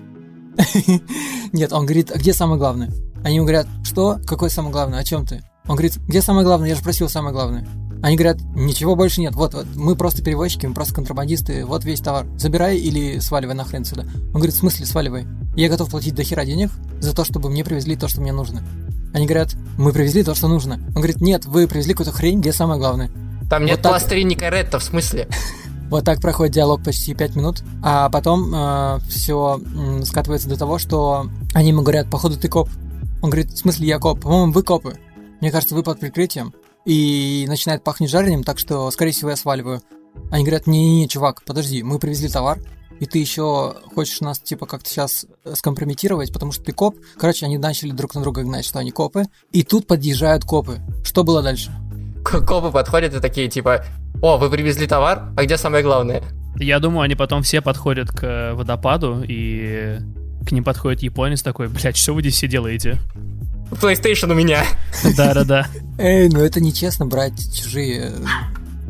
[1.52, 2.90] Нет, он говорит, а где самое главное?
[3.24, 4.18] Они ему говорят, что?
[4.26, 5.00] Какое самое главное?
[5.00, 5.42] О чем ты?
[5.68, 6.68] Он говорит, где самое главное?
[6.68, 7.66] Я же просил самое главное.
[8.02, 9.34] Они говорят, ничего больше нет.
[9.34, 11.64] Вот, вот, мы просто перевозчики, мы просто контрабандисты.
[11.64, 12.26] Вот весь товар.
[12.36, 14.02] Забирай или сваливай нахрен сюда.
[14.02, 15.26] Он говорит, в смысле сваливай?
[15.56, 18.62] Я готов платить до хера денег за то, чтобы мне привезли то, что мне нужно.
[19.14, 20.74] Они говорят, мы привезли то, что нужно.
[20.88, 23.10] Он говорит, нет, вы привезли какую-то хрень, где самое главное.
[23.48, 23.92] Там нет Вот так.
[23.92, 25.28] пластыринника Ретта, в смысле?
[25.88, 29.60] Вот так проходит диалог почти 5 минут, а потом все
[30.02, 32.68] скатывается до того, что они ему говорят, походу ты коп.
[33.22, 34.20] Он говорит, в смысле я коп?
[34.20, 34.98] По-моему, вы копы.
[35.40, 36.54] Мне кажется, вы под прикрытием.
[36.84, 39.82] И начинает пахнуть жареным, так что, скорее всего, я сваливаю.
[40.30, 42.58] Они говорят, не-не-не, чувак, подожди, мы привезли товар,
[43.00, 46.96] и ты еще хочешь нас, типа, как-то сейчас скомпрометировать, потому что ты коп.
[47.18, 49.24] Короче, они начали друг на друга гнать, что они копы.
[49.52, 50.80] И тут подъезжают копы.
[51.04, 51.72] Что было дальше?
[52.24, 53.84] Копы подходят и такие, типа,
[54.22, 56.22] о, вы привезли товар, а где самое главное?
[56.58, 59.98] Я думаю, они потом все подходят к э, водопаду, и
[60.46, 62.98] к ним подходит японец такой, блядь, что вы здесь все делаете?
[63.70, 64.64] PlayStation у меня.
[65.16, 65.66] Да-да-да.
[65.98, 68.12] Эй, ну это нечестно брать чужие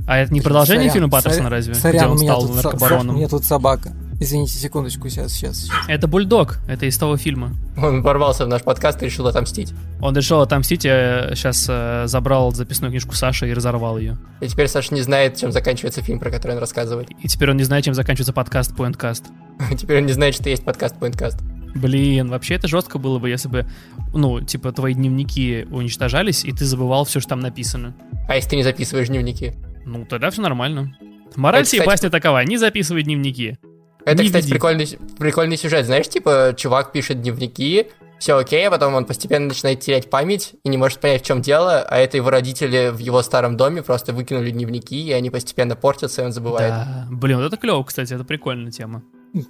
[0.07, 1.75] А это не продолжение фильма Паттерсона разве?
[1.75, 3.15] Сорян, Где он у меня стал тут, со- наркобароном?
[3.15, 3.93] у меня тут собака.
[4.19, 5.77] Извините, секундочку, сейчас, сейчас, сейчас.
[5.89, 7.53] Это Бульдог, это из того фильма.
[7.77, 9.75] Он ворвался в наш подкаст и решил отомстить.
[10.01, 11.67] Он решил отомстить, сейчас
[12.11, 14.17] забрал записную книжку Саши и разорвал ее.
[14.41, 17.11] И теперь Саша не знает, чем заканчивается фильм, про который он рассказывает.
[17.23, 19.25] И теперь он не знает, чем заканчивается подкаст Pointcast.
[19.77, 21.37] Теперь он не знает, что есть подкаст Pointcast.
[21.75, 23.67] Блин, вообще это жестко было бы, если бы,
[24.17, 27.95] ну, типа, твои дневники уничтожались, и ты забывал все, что там написано.
[28.29, 29.53] А если ты не записываешь дневники?
[29.85, 30.97] Ну, тогда все нормально.
[31.37, 33.59] Мораль Это, всей кстати, басни такова, не записывай дневники.
[34.05, 34.53] Это, Не кстати, веди.
[34.55, 34.87] прикольный,
[35.19, 35.85] прикольный сюжет.
[35.87, 37.87] Знаешь, типа, чувак пишет дневники,
[38.21, 41.43] все окей, а потом он постепенно начинает терять память и не может понять, в чем
[41.43, 45.75] дело, а это его родители в его старом доме просто выкинули дневники, и они постепенно
[45.77, 46.71] портятся, и он забывает.
[46.71, 47.07] Да.
[47.11, 49.03] Блин, вот это клево, кстати, это прикольная тема.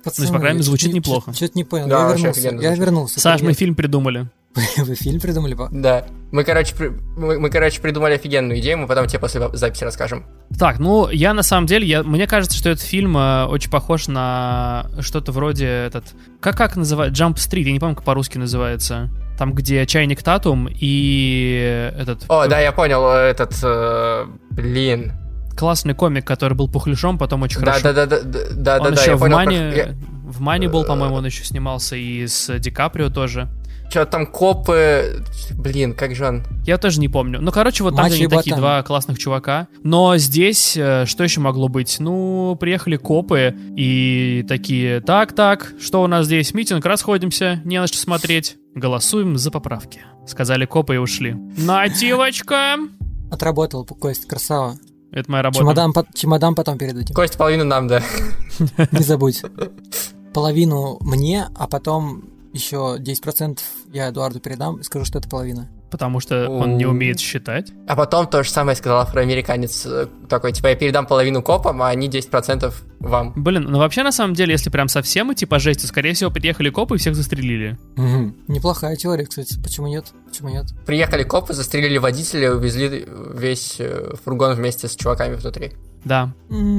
[0.03, 1.33] Пацаны, Ну, по крайней мере, звучит неплохо.
[1.33, 1.87] чё- Чё-то не понял.
[1.87, 2.51] Да, я вернулся.
[2.51, 3.21] Я вернулся.
[3.21, 3.59] Саш, мы Привет.
[3.59, 4.27] фильм придумали.
[4.79, 5.57] Вы фильм придумали?
[5.71, 6.07] Да.
[6.33, 10.25] Мы, короче, при- мы, мы, короче, придумали офигенную идею, мы потом тебе после записи расскажем.
[10.59, 14.09] Так, ну, я на самом деле, я, мне кажется, что этот фильм э, очень похож
[14.09, 16.05] на что-то вроде этот...
[16.41, 17.15] Как, как называют?
[17.15, 19.11] Jump Street, я не помню, как по-русски называется.
[19.39, 22.25] Там, где чайник Татум и этот...
[22.29, 25.13] О, да, я понял, этот, э, блин.
[25.57, 27.93] Классный комик, который был пухляшом, потом очень Да, хорошо.
[27.93, 29.37] да, да, да, да, да, он да, да, еще я в понял.
[29.37, 29.73] Мане...
[29.77, 29.95] Я-
[30.27, 33.49] В Мане был, по-моему, он еще снимался и с Ди Каприо тоже.
[33.91, 36.43] Чё там копы, блин, как же он?
[36.65, 37.41] Я тоже не помню.
[37.41, 39.69] Ну, короче, вот там они такие два классных чувака.
[39.83, 41.97] Но здесь э, что еще могло быть?
[42.01, 46.53] Ну, приехали копы и такие, так-так, что у нас здесь?
[46.53, 48.57] Митинг, расходимся, не на что смотреть.
[48.75, 50.01] Голосуем за поправки.
[50.27, 51.35] Сказали копы и ушли.
[51.57, 52.77] Нативочка!
[53.31, 54.77] Отработал, Кость, красава.
[55.13, 55.61] Это моя работа.
[55.61, 57.15] Чемодан, по- чемодан потом передадим.
[57.15, 58.03] Кость, половину нам, да.
[58.93, 59.43] Не забудь.
[60.35, 62.25] Половину мне, а потом
[62.57, 63.61] еще 10%
[63.93, 65.69] я Эдуарду передам и скажу, что это половина.
[65.91, 67.71] Потому что он не умеет считать.
[67.87, 69.87] А потом то же самое сказал афроамериканец.
[69.87, 73.33] э, Такой, типа, я передам половину копам, а они 10% вам.
[73.37, 76.71] Блин, ну вообще, на самом деле, если прям совсем идти по жести, скорее всего, приехали
[76.71, 77.79] копы и всех застрелили.
[78.49, 79.59] Неплохая теория, кстати.
[79.63, 80.07] Почему нет?
[80.29, 80.67] Почему нет?
[80.87, 85.73] Приехали копы, застрелили водителя, увезли весь э, фургон вместе с чуваками внутри.
[86.07, 86.33] Да.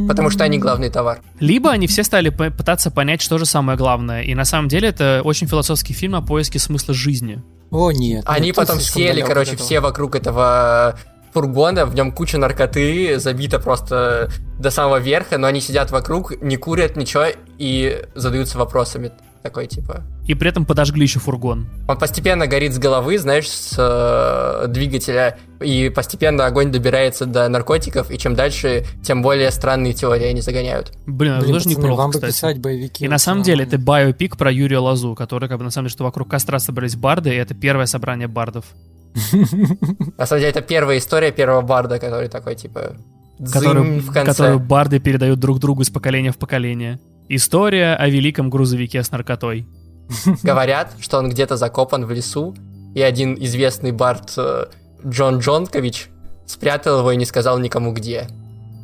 [0.07, 1.19] Потому что они главный товар.
[1.41, 4.21] Либо они все стали пытаться понять, что же самое главное.
[4.21, 7.43] И на самом деле это очень философский фильм о поиске смысла жизни.
[7.69, 8.23] О, нет.
[8.25, 10.97] Они потом сели, короче, все вокруг этого
[11.33, 16.55] фургона, в нем куча наркоты, забита просто до самого верха, но они сидят вокруг, не
[16.55, 17.25] курят ничего
[17.57, 19.11] и задаются вопросами.
[19.41, 20.03] Такой, типа...
[20.25, 21.67] И при этом подожгли еще фургон.
[21.87, 28.11] Он постепенно горит с головы, знаешь, с э, двигателя, и постепенно огонь добирается до наркотиков,
[28.11, 30.93] и чем дальше, тем более странные теории они загоняют.
[31.05, 32.31] Блин, это Блин, тоже пацаны, неплохо, вам кстати.
[32.31, 33.05] писать боевики.
[33.05, 35.93] И на самом деле это биопик про Юрия Лазу, который, как бы, на самом деле,
[35.93, 38.65] что вокруг костра собрались барды, и это первое собрание бардов.
[40.17, 42.97] На самом деле, это первая история первого барда, который такой, типа,
[43.39, 44.31] Которую, в конце.
[44.31, 46.99] которую барды передают друг другу из поколения в поколение.
[47.29, 49.67] История о великом грузовике с наркотой.
[50.43, 52.55] Говорят, что он где-то закопан в лесу,
[52.95, 54.65] и один известный бард э,
[55.05, 56.09] Джон Джонкович
[56.45, 58.27] спрятал его и не сказал никому где.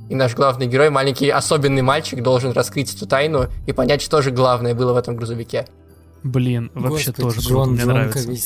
[0.10, 4.32] И наш главный герой, маленький особенный мальчик, должен раскрыть эту тайну и понять, что же
[4.32, 5.66] главное было в этом грузовике.
[6.24, 8.20] Блин, вообще Господи, тоже круто, Джон мне нравится.
[8.20, 8.42] Джонкович.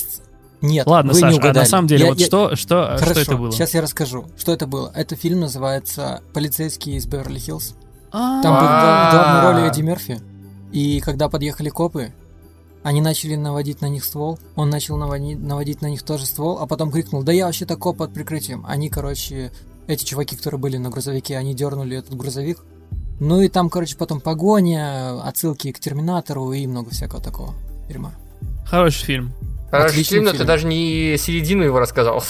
[0.61, 1.65] Нет, Ладно, вы Саш, не а на угадали.
[1.67, 3.51] самом деле, Я- вот я- что, что, Хорошо, что это было?
[3.51, 4.91] сейчас я расскажу, что это было.
[4.95, 7.75] Это фильм называется «Полицейский из Беверли-Хиллз».
[8.11, 9.51] А, Там был в гла- в главной А.
[9.51, 10.21] роли Эдди Мерфи.
[10.71, 12.11] И когда подъехали копы,
[12.83, 14.39] они начали наводить на них ствол.
[14.55, 17.97] Он начал наводить, наводить на них тоже ствол, а потом крикнул, да я вообще-то коп
[17.97, 18.65] под прикрытием.
[18.67, 19.51] Они, короче,
[19.87, 22.63] эти чуваки, которые были на грузовике, они дернули этот грузовик.
[23.19, 27.53] Ну и там, короче, потом погоня, отсылки к Терминатору и много всякого такого
[27.89, 28.11] дерьма.
[28.65, 29.33] Хороший фильм.
[29.71, 30.47] Хороший Отличный фильм, но ты фильм.
[30.47, 32.23] даже не середину его рассказал.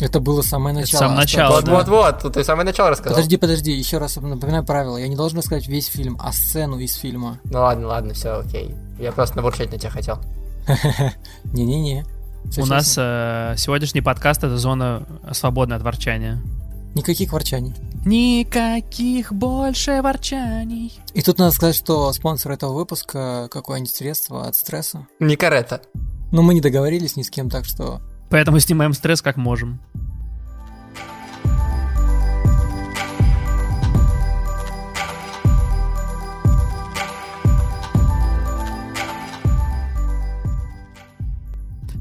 [0.00, 0.98] Это было самое Это начало.
[1.00, 1.72] самое Осталось- начало, да.
[1.90, 3.14] Вот-вот-вот, ты самое начало рассказал.
[3.16, 4.96] Подожди, подожди, еще раз напоминаю правила.
[4.96, 7.38] Я не должен рассказать весь фильм, а сцену из фильма.
[7.44, 8.74] Ну ладно, ладно, все, окей.
[8.98, 10.18] Я просто набурчать на тебя хотел.
[11.52, 12.04] Не-не-не.
[12.56, 16.40] У нас э, сегодняшний подкаст это зона свободная от ворчания.
[16.94, 17.74] Никаких ворчаний.
[18.04, 20.98] Никаких больше ворчаний.
[21.14, 25.06] И тут надо сказать, что спонсор этого выпуска какое-нибудь средство от стресса.
[25.20, 25.82] Не карета.
[26.32, 28.00] Но мы не договорились ни с кем, так что...
[28.30, 29.80] Поэтому снимаем стресс как можем.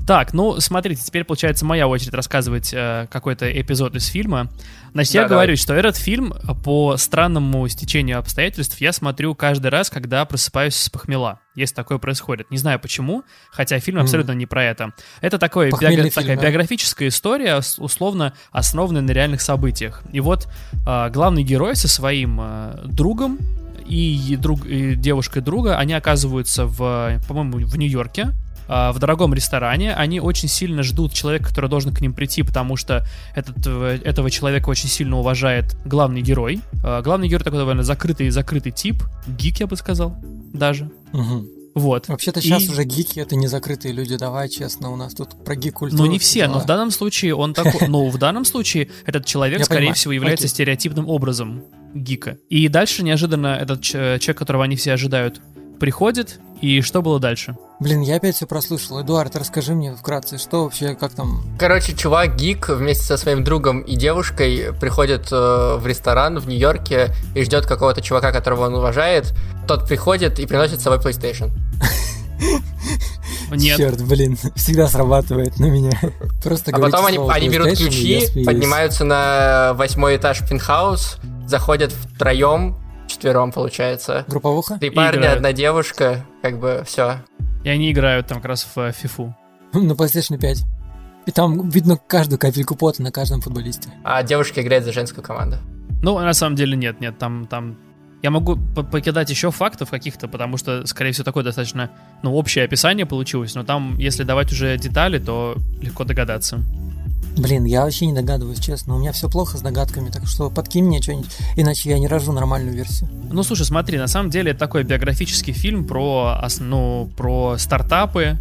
[0.10, 4.50] Так, ну, смотрите, теперь получается моя очередь рассказывать э, какой-то эпизод из фильма.
[4.92, 5.56] Значит, я Да, говорю, давай.
[5.58, 11.42] что этот фильм по странному стечению обстоятельств я смотрю каждый раз, когда просыпаюсь с похмела.
[11.54, 12.50] Если такое происходит.
[12.50, 14.94] Не знаю почему, хотя фильм абсолютно не про это.
[15.22, 16.42] Это такой биога- фильм, такая да?
[16.42, 20.02] биографическая история, условно основанная на реальных событиях.
[20.12, 20.48] И вот
[20.88, 23.38] э, главный герой со своим э, другом
[23.86, 28.30] и, друг, и девушкой друга, они оказываются в, по-моему, в Нью-Йорке,
[28.94, 29.94] в дорогом ресторане.
[29.94, 33.06] Они очень сильно ждут человека, который должен к ним прийти, потому что
[33.36, 36.62] этот, э, этого человека очень сильно уважает главный герой.
[36.84, 40.16] Э, главный герой такой довольно закрытый закрытый тип, гик, я бы сказал,
[40.54, 40.92] даже.
[41.14, 41.48] Мгм.
[41.76, 42.08] Вот.
[42.08, 45.56] Вообще-то сейчас И- уже гики это не закрытые люди, давай честно, у нас тут про
[45.56, 46.04] гик-культуру.
[46.04, 46.64] Ну, не все, но дела.
[46.64, 47.72] в данном случае он такой...
[47.88, 49.96] Ну, в данном случае этот человек, Я скорее понимаю.
[49.96, 50.54] всего, является Окей.
[50.56, 52.38] стереотипным образом гика.
[52.50, 55.42] И дальше неожиданно этот человек, которого они все ожидают,
[55.80, 57.56] приходит, и что было дальше?
[57.80, 59.02] Блин, я опять все прослушал.
[59.02, 61.44] Эдуард, расскажи мне вкратце, что вообще, как там...
[61.58, 67.14] Короче, чувак гик вместе со своим другом и девушкой приходит э, в ресторан в Нью-Йорке
[67.36, 69.34] и ждет какого-то чувака, которого он уважает.
[69.68, 71.52] Тот приходит и приносит с собой PlayStation.
[73.52, 73.78] Нет.
[73.78, 75.92] Черт, блин, всегда срабатывает на меня.
[76.44, 81.18] Просто А потом они, они берут ключи, поднимаются на восьмой этаж пентхаус,
[81.48, 82.78] заходят втроем,
[83.10, 84.26] четвером получается.
[84.28, 84.78] Групповуха?
[84.78, 85.38] Три парня, играют.
[85.38, 87.18] одна девушка, как бы все.
[87.64, 89.36] И они играют там как раз в э, фифу.
[89.74, 90.64] На PlayStation 5.
[91.26, 93.90] И там видно каждую капельку пота на каждом футболисте.
[94.04, 95.58] А девушка играет за женскую команду.
[96.02, 97.78] Ну, на самом деле нет, нет, там, там...
[98.22, 101.92] Я могу по- покидать еще фактов каких-то, потому что, скорее всего, такое достаточно,
[102.24, 106.62] ну, общее описание получилось, но там, если давать уже детали, то легко догадаться.
[107.38, 108.96] Блин, я вообще не догадываюсь, честно.
[108.96, 112.32] У меня все плохо с догадками, так что подкинь мне что-нибудь, иначе я не рожу
[112.34, 113.10] нормальную версию.
[113.32, 118.38] Ну, слушай, смотри, на самом деле это такой биографический фильм про, ну, про стартапы.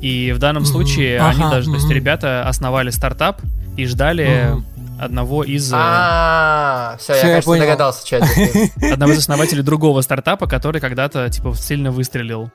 [0.00, 0.72] И в данном Мгм.
[0.72, 3.40] случае Ага, они даже, то есть ребята основали стартап
[3.78, 4.66] и ждали Мгм.
[5.00, 7.62] одного из, э, А, все, я, кажется, понял.
[7.62, 8.16] догадался, что
[8.80, 8.92] это.
[8.92, 12.50] одного из основателей другого стартапа, который когда-то, типа, сильно выстрелил.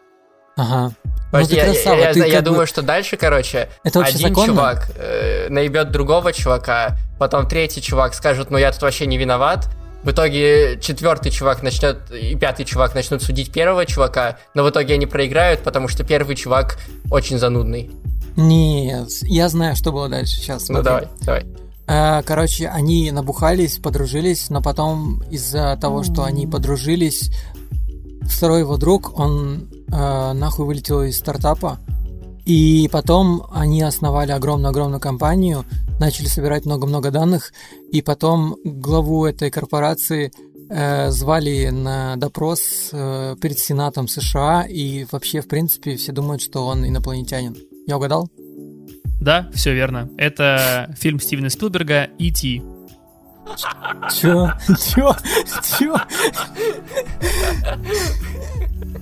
[0.58, 0.94] Ага.
[1.32, 4.18] Подожди, ну я, ты красава, я- я как бы- думаю, что дальше, короче, Это один
[4.20, 4.48] законно?
[4.48, 9.70] чувак э, наебет другого чувака, потом третий чувак скажет, ну я тут вообще не виноват.
[10.04, 14.96] В итоге четвертый чувак начнет и пятый чувак начнут судить первого чувака, но в итоге
[14.96, 16.80] они проиграют, потому что первый чувак
[17.12, 17.92] очень занудный.
[18.36, 20.36] Нет, я знаю, что было дальше.
[20.38, 21.46] Сейчас, Ну давай, давай.
[21.88, 27.32] Э, Короче, они набухались, подружились, но потом из-за того, что они подружились,
[28.22, 31.80] второй его друг, он э, нахуй вылетел из стартапа,
[32.46, 35.66] и потом они основали огромную-огромную компанию,
[36.00, 37.54] начали собирать много-много данных,
[37.92, 40.32] и потом главу этой корпорации
[40.70, 46.66] э, звали на допрос э, перед Сенатом США, и вообще, в принципе, все думают, что
[46.66, 47.56] он инопланетянин.
[47.88, 48.30] Я угадал?
[49.22, 50.10] Да, все верно.
[50.18, 52.81] Это фильм Стивена Спилберга «И.Т».
[54.20, 54.52] Чё?
[54.94, 55.16] Чё?
[55.80, 55.96] Чё?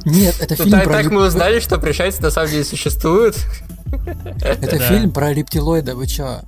[0.06, 3.36] Нет, это Ну, фильм так, про так мы узнали, что пришельцы на самом деле существуют.
[4.42, 4.88] Это Да.
[4.88, 6.42] фильм про рептилоида, вы чё?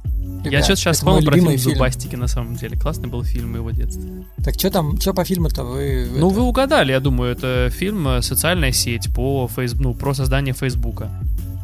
[0.43, 2.75] Я Ребят, что-то сейчас вспомнил про фильм «Зубастики», на самом деле.
[2.75, 4.03] Классный был фильм моего детства.
[4.43, 6.07] Так что там, что по фильму-то вы...
[6.15, 9.73] Ну, это- вы угадали, я думаю, это фильм э, «Социальная сеть» по фейс...
[9.75, 11.11] ну, про создание Фейсбука.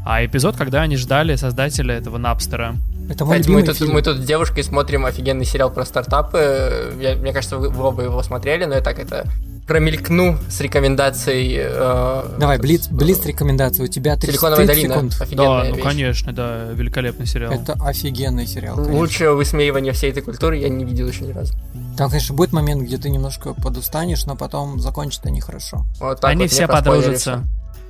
[0.10, 2.76] А эпизод, когда они ждали создателя этого Напстера.
[3.10, 3.91] Это мой Кстати, мы тут, фильм.
[3.93, 6.93] мы тут с девушкой смотрим офигенный сериал про стартапы.
[7.00, 9.26] Я- мне кажется, вы, вы оба его смотрели, но я так это
[9.67, 11.58] промелькну с рекомендацией.
[11.60, 13.84] э, Давай, блиц, с- блиц рекомендации.
[13.84, 14.93] У тебя 30, Силиконовая 30 долина.
[14.96, 15.22] секунд.
[15.22, 15.84] Офигенная да, ну вещь.
[15.84, 17.52] конечно, да, великолепный сериал.
[17.52, 18.96] Это офигенный сериал, конечно.
[18.98, 21.54] Лучшее высмеивание всей этой культуры я не видел еще ни разу.
[21.98, 25.86] Там, конечно, будет момент, где ты немножко подустанешь, но потом закончится нехорошо.
[26.00, 27.43] Вот так Они вот, все подружатся.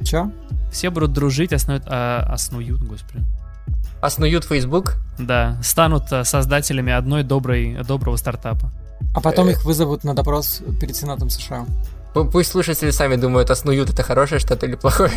[0.03, 0.31] Чё?
[0.71, 3.23] Все будут дружить, основают, а, основают, господи.
[4.01, 4.95] Основают Facebook.
[5.17, 8.71] Да, станут а, создателями одной доброй, доброго стартапа.
[9.13, 9.51] А потом Э.
[9.51, 11.65] их вызовут на допрос перед Сенатом США.
[12.13, 15.11] Пу- Пусть слушатели сами думают, основают это хорошее что-то или плохое.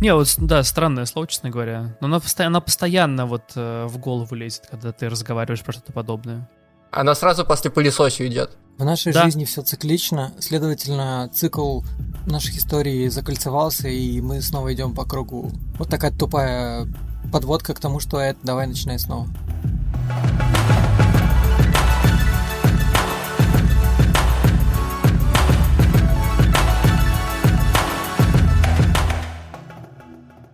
[0.00, 1.96] Не, вот, да, странное слово, честно говоря.
[2.00, 5.92] Но она, постоянно, она постоянно вот э, в голову лезет, когда ты разговариваешь про что-то
[5.92, 6.48] подобное.
[6.96, 8.56] Она сразу после пылесосью идет.
[8.78, 9.24] В нашей Да.
[9.24, 11.80] жизни все циклично, следовательно, цикл
[12.26, 15.50] наших историй закольцевался, и мы снова идем по кругу.
[15.76, 16.86] Вот такая тупая
[17.32, 19.28] подводка к тому, что это давай начинай снова.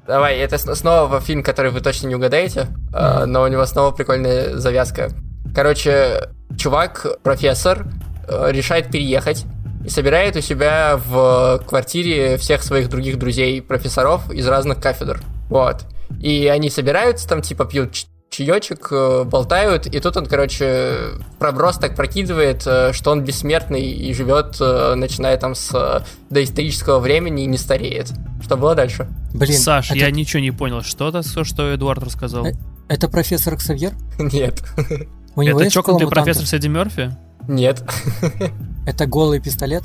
[0.07, 4.57] Давай, это снова фильм, который вы точно не угадаете, а, но у него снова прикольная
[4.57, 5.11] завязка.
[5.55, 7.87] Короче, чувак, профессор,
[8.29, 9.45] э, решает переехать
[9.85, 15.21] и собирает у себя в квартире всех своих других друзей профессоров из разных кафедр.
[15.49, 15.87] Вот.
[16.21, 17.95] И они собираются там, типа, пьют
[18.29, 20.97] чаечек, э, болтают, и тут он, короче,
[21.41, 27.47] проброс так прокидывает, э, что он бессмертный и живет, начиная там с доисторического времени и
[27.47, 28.13] не стареет.
[28.43, 29.09] Что было дальше?
[29.35, 30.83] Блин, Саш, это, я ничего не понял.
[30.83, 32.47] Что это, все, что Эдуард рассказал?
[32.89, 33.93] Это профессор Ксавьер?
[34.19, 34.63] Нет.
[35.37, 37.17] У него это чокнутый профессор Сэдди Мерфи?
[37.49, 37.83] Нет.
[38.87, 39.85] Это голый пистолет?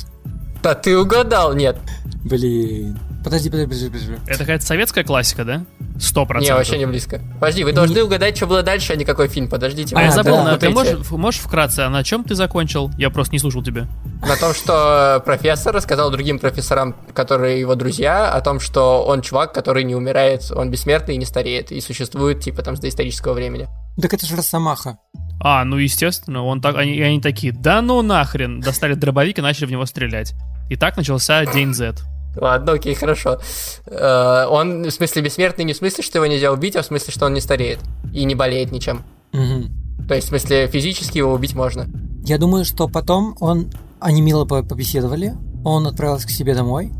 [0.61, 1.77] Да ты угадал, нет.
[2.23, 2.97] Блин.
[3.23, 4.13] Подожди, подожди, подожди, подожди.
[4.27, 5.65] Это какая-то советская классика, да?
[5.99, 6.57] Сто Не, процентов.
[6.57, 7.21] вообще не близко.
[7.39, 9.47] Подожди, вы должны угадать, что было дальше, а не какой фильм.
[9.47, 9.95] Подождите.
[9.95, 10.43] А, вы я забыл, да.
[10.43, 12.91] на- ты можешь, можешь вкратце, а на чем ты закончил?
[12.97, 13.87] Я просто не слушал тебя.
[14.27, 19.53] На том, что профессор рассказал другим профессорам, которые его друзья, о том, что он чувак,
[19.53, 23.67] который не умирает, он бессмертный и не стареет, и существует, типа, там, с доисторического времени.
[24.01, 24.97] Так это же Росомаха.
[25.39, 29.41] А, ну естественно, он так, они, и они такие, да ну нахрен, достали дробовик и
[29.41, 30.33] начали в него стрелять.
[30.69, 31.95] И так начался день Z.
[32.37, 33.39] Ладно, окей, хорошо.
[33.85, 37.13] Э, Он, в смысле, бессмертный не в смысле, что его нельзя убить, а в смысле,
[37.13, 37.79] что он не стареет
[38.13, 39.03] и не болеет ничем.
[39.31, 39.69] Мгм.
[40.07, 41.85] То есть, в смысле, физически его убить можно.
[42.25, 43.71] Я думаю, что потом он...
[43.99, 46.91] Они мило по- побеседовали, он отправился к себе домой.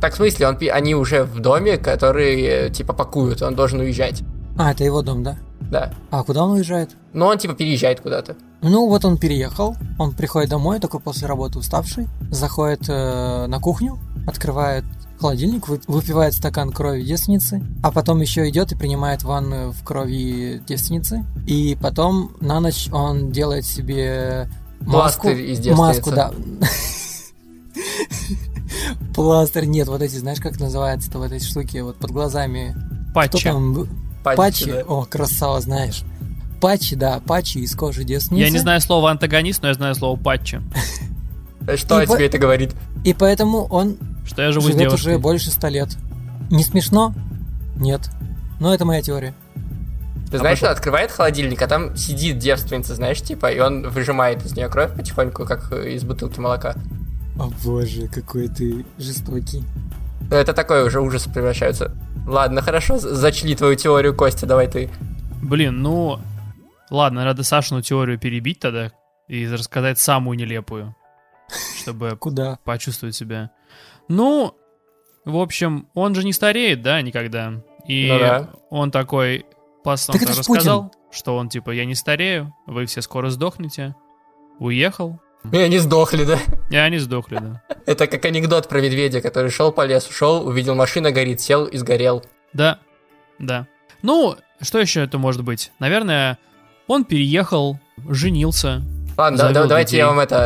[0.00, 4.22] Так, в смысле, он, они уже в доме, который, э, типа, пакуют, он должен уезжать.
[4.58, 5.38] А, это его дом, да?
[5.72, 5.90] Да.
[6.10, 6.90] А куда он уезжает?
[7.14, 8.36] Но он, типа, переезжает куда-то.
[8.60, 13.98] Ну, вот он переехал, он приходит домой, такой после работы уставший, заходит э, на кухню,
[14.26, 14.84] открывает
[15.18, 20.62] холодильник, вы- выпивает стакан крови девственницы, а потом еще идет и принимает ванну в крови
[20.68, 25.22] девственницы, и потом на ночь он делает себе маску.
[25.28, 25.78] Пластырь из девственницы.
[25.80, 26.32] Маску, да.
[29.14, 32.76] Пластырь, нет, вот эти, знаешь, как называется-то вот эти штуки, вот под глазами.
[33.52, 33.88] Там?
[34.22, 34.72] Патчи, Патчи?
[34.72, 34.80] да.
[34.86, 36.02] О, красава, знаешь.
[36.60, 38.44] Патчи, да, патчи из кожи девственницы.
[38.44, 40.60] Я не знаю слово антагонист, но я знаю слово патчи.
[41.76, 42.72] Что И о тебе по- это говорит?
[43.04, 45.88] И поэтому он Что я живу живет уже больше ста лет.
[46.50, 47.14] Не смешно?
[47.76, 48.10] Нет.
[48.60, 49.34] Но это моя теория.
[50.30, 54.44] Ты знаешь, потом- он открывает холодильник, а там сидит девственница, знаешь, типа, и он выжимает
[54.46, 56.74] из нее кровь потихоньку, как э, из бутылки молока.
[57.38, 59.64] О боже, какой ты жестокий.
[60.30, 61.92] Это такое уже ужас превращаются.
[62.26, 64.88] Ладно, хорошо, зачли твою теорию, Костя, давай ты.
[65.42, 66.18] Блин, ну...
[66.90, 68.92] Ладно, надо Сашину теорию перебить тогда
[69.26, 70.94] и рассказать самую нелепую,
[71.78, 72.58] чтобы Куда?
[72.64, 73.50] почувствовать себя.
[74.08, 74.54] Ну,
[75.24, 77.54] в общем, он же не стареет, да, никогда.
[77.86, 78.50] И Ну да.
[78.70, 79.46] он такой,
[79.82, 80.92] пас, он Так рассказал.
[81.10, 83.94] что он типа, я не старею, вы все скоро сдохнете.
[84.58, 85.18] Уехал,
[85.50, 86.38] И они сдохли, да?
[86.70, 87.62] и они сдохли, да.
[87.84, 91.76] Это как анекдот про медведя, который шел по лесу, шел, увидел машина горит, сел и
[91.78, 92.24] сгорел.
[92.52, 92.78] Да,
[93.38, 93.66] да.
[94.02, 95.72] Ну, что еще это может быть?
[95.80, 96.38] Наверное,
[96.86, 97.78] он переехал,
[98.08, 98.82] женился.
[99.16, 100.36] Ладно, да- да- давайте я вам это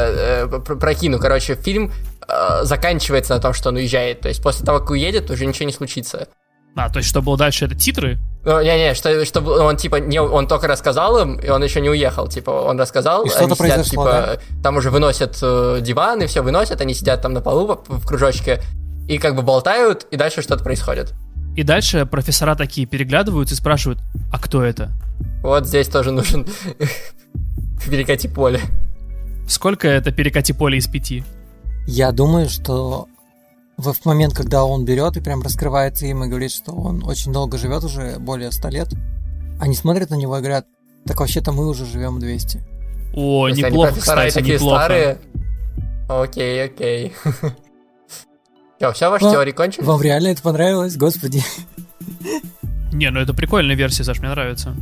[0.51, 1.18] э, пр- прокину.
[1.18, 1.92] Короче, фильм
[2.26, 4.20] э, заканчивается на том, что он уезжает.
[4.22, 6.28] То есть после того, как уедет, уже ничего не случится.
[6.77, 8.18] А, то есть что было дальше, это титры?
[8.45, 11.89] Ну, не-не, что, чтобы он, типа, не, он только рассказал им, и он еще не
[11.89, 12.29] уехал.
[12.29, 16.83] Типа, он рассказал, И они сидят, типа, там уже выносят э, диван, и все выносят,
[16.83, 18.61] они сидят там на полу в, в кружочке,
[19.09, 21.14] и как бы болтают, и дальше что-то происходит.
[21.57, 23.99] И дальше профессора такие переглядываются и спрашивают,
[24.31, 24.91] а кто это?
[25.43, 26.47] Вот здесь тоже нужен
[27.91, 28.61] перекати поле.
[29.49, 31.24] Сколько это перекати поле из пяти?
[31.87, 33.09] Я думаю, что
[33.77, 37.59] в момент, когда он берет и прям раскрывается им и говорит, что он очень долго
[37.59, 38.89] живет уже, более 100 лет,
[39.61, 40.66] они смотрят на него и говорят,
[41.05, 42.64] так вообще-то мы уже живем 200.
[43.14, 44.85] О, они неплохо, профессора и кстати, такие неплохо.
[44.85, 45.18] старые.
[46.09, 47.12] Окей, окей.
[48.79, 49.87] Все, все, ваши Ва- теории кончились?
[49.87, 50.99] Вам реально это понравилось?
[50.99, 51.43] Господи.
[52.93, 54.77] Не, ну это прикольная версия, Саш, мне нравится.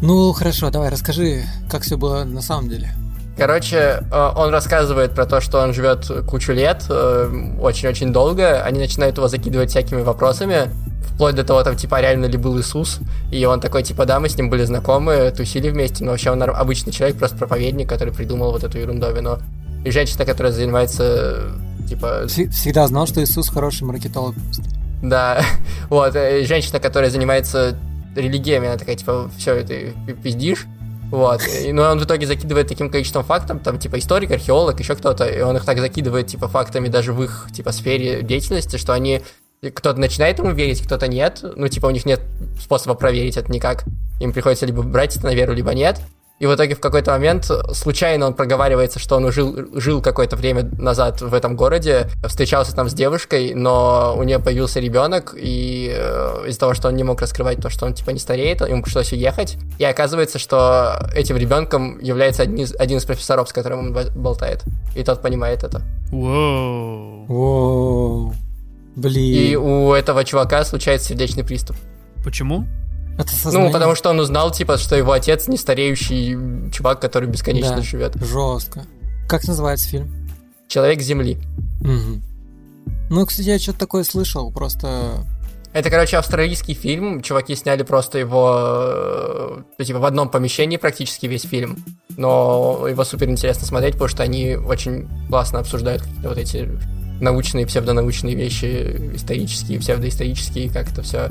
[0.00, 2.94] Ну, хорошо, давай, расскажи, как все было на самом деле.
[3.38, 7.30] Короче, э, он рассказывает про то, что он живет кучу лет, э,
[7.60, 8.62] очень-очень долго.
[8.64, 10.70] Они начинают его закидывать всякими вопросами,
[11.02, 12.98] вплоть до того, там, типа, а реально ли был Иисус.
[13.30, 16.42] И он такой, типа, да, мы с ним были знакомы, тусили вместе, но вообще он
[16.42, 19.38] обычный человек, просто проповедник, который придумал вот эту ерундовину.
[19.84, 21.42] И женщина, которая занимается,
[21.88, 24.34] типа, Вс- Всегда знал, что Иисус хороший маркетолог.
[25.00, 25.42] да,
[25.90, 27.76] вот, э, женщина, которая занимается
[28.16, 29.74] религиями, она такая, типа, все это
[30.06, 30.66] пи- пиздишь.
[31.10, 31.40] Вот.
[31.46, 35.24] И, ну, он в итоге закидывает таким количеством фактов, там, типа, историк, археолог, еще кто-то,
[35.24, 39.22] и он их так закидывает, типа, фактами даже в их, типа, сфере деятельности, что они
[39.62, 41.40] кто-то начинает ему верить, кто-то нет.
[41.42, 42.20] Ну, типа, у них нет
[42.60, 43.84] способа проверить это никак.
[44.20, 46.00] Им приходится либо брать это на веру, либо нет.
[46.38, 50.70] И в итоге в какой-то момент случайно он проговаривается, что он жил, жил какое-то время
[50.78, 56.44] назад в этом городе, встречался там с девушкой, но у нее появился ребенок, и э,
[56.46, 59.12] из-за того, что он не мог раскрывать то, что он типа не стареет, ему пришлось
[59.12, 59.56] уехать.
[59.78, 64.10] И оказывается, что этим ребенком является один из, один из профессоров, с которым он бо-
[64.14, 64.62] болтает.
[64.94, 65.82] И тот понимает это.
[66.12, 67.24] Воу.
[67.26, 68.32] Воу.
[68.96, 69.56] И Блин.
[69.58, 71.76] у этого чувака случается сердечный приступ.
[72.24, 72.64] Почему?
[73.18, 73.66] Это сознание.
[73.68, 77.82] Ну, потому что он узнал, типа, что его отец не стареющий чувак, который бесконечно Да.
[77.82, 78.14] живет.
[78.16, 78.86] Жестко.
[79.28, 80.28] Как называется фильм?
[80.68, 81.36] Человек Земли.
[81.80, 82.22] Мгм.
[83.10, 85.26] Ну, кстати, я что-то такое слышал, просто...
[85.72, 87.20] Это, короче, австралийский фильм.
[87.20, 91.84] Чуваки сняли просто его э, типа в одном помещении практически весь фильм.
[92.16, 96.70] Но его супер интересно смотреть, потому что они очень классно обсуждают какие-то вот эти
[97.20, 101.28] научные, псевдонаучные вещи, исторические, псевдоисторические, как это все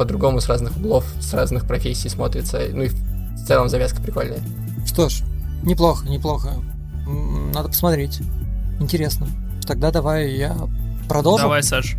[0.00, 2.58] по-другому с разных углов, с разных профессий смотрится.
[2.72, 4.40] Ну и в целом завязка прикольная.
[4.86, 5.20] Что ж,
[5.62, 6.54] неплохо, неплохо.
[7.52, 8.18] Надо посмотреть.
[8.80, 9.26] Интересно.
[9.66, 10.56] Тогда давай я
[11.06, 11.42] продолжу.
[11.42, 11.98] Давай, Саш.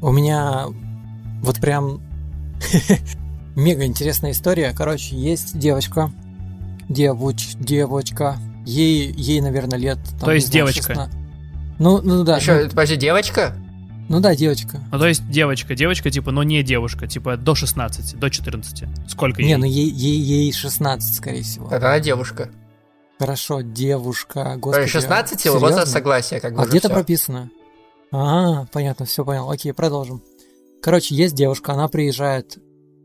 [0.00, 0.68] У меня
[1.42, 2.00] вот прям
[3.54, 4.72] мега интересная история.
[4.74, 6.10] Короче, есть девочка,
[6.92, 8.36] девуч, девочка.
[8.64, 9.98] Ей, ей, наверное, лет.
[10.10, 10.94] там, То не есть знаю, девочка?
[10.94, 11.14] 16.
[11.78, 12.36] Ну, ну да.
[12.36, 13.54] Еще, подожди, девочка?
[14.08, 14.80] Ну, ну да, девочка.
[14.92, 18.84] Ну, то есть девочка, девочка, типа, но не девушка, типа, до 16, до 14.
[19.08, 19.56] Сколько Не, ей?
[19.56, 21.68] ну ей, ей, ей 16, скорее всего.
[21.68, 22.50] Тогда она девушка.
[23.18, 24.54] Хорошо, девушка.
[24.58, 25.60] Господи, 16 серьезно?
[25.60, 27.50] возраст согласия, как бы А где-то прописано.
[28.10, 29.50] А, понятно, все понял.
[29.50, 30.22] Окей, продолжим.
[30.82, 32.58] Короче, есть девушка, она приезжает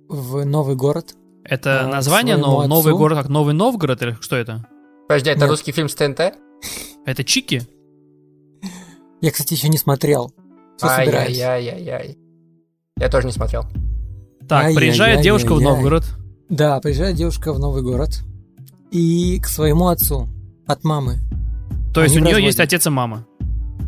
[0.09, 1.15] в новый город.
[1.49, 2.97] Это а, название но, Новый отцу?
[2.97, 4.67] город, как Новый Новгород, или что это?
[5.07, 5.49] Подожди, это Нет.
[5.49, 6.33] русский фильм с ТНТ?
[7.05, 7.61] Это Чики?
[9.21, 10.33] Я, кстати, еще не смотрел.
[10.81, 12.17] Ай-яй-яй-яй.
[12.99, 13.65] Я тоже не смотрел.
[14.47, 15.61] Так, приезжает девушка в.
[15.61, 16.03] Новгород.
[16.49, 18.21] Да, приезжает девушка в новый город.
[18.91, 20.29] И к своему отцу.
[20.65, 21.19] От мамы.
[21.93, 23.25] То есть у нее есть отец и мама.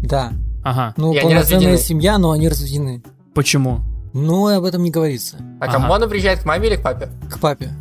[0.02, 0.32] Да.
[0.64, 0.94] Ага.
[0.98, 3.04] Ну, полноценная семья, но они разведены.
[3.34, 3.82] Почему?
[4.14, 5.38] Ну, об этом не говорится.
[5.60, 5.74] А Ага.
[5.74, 7.10] кому она приезжает, к маме или к папе?
[7.30, 7.72] К папе.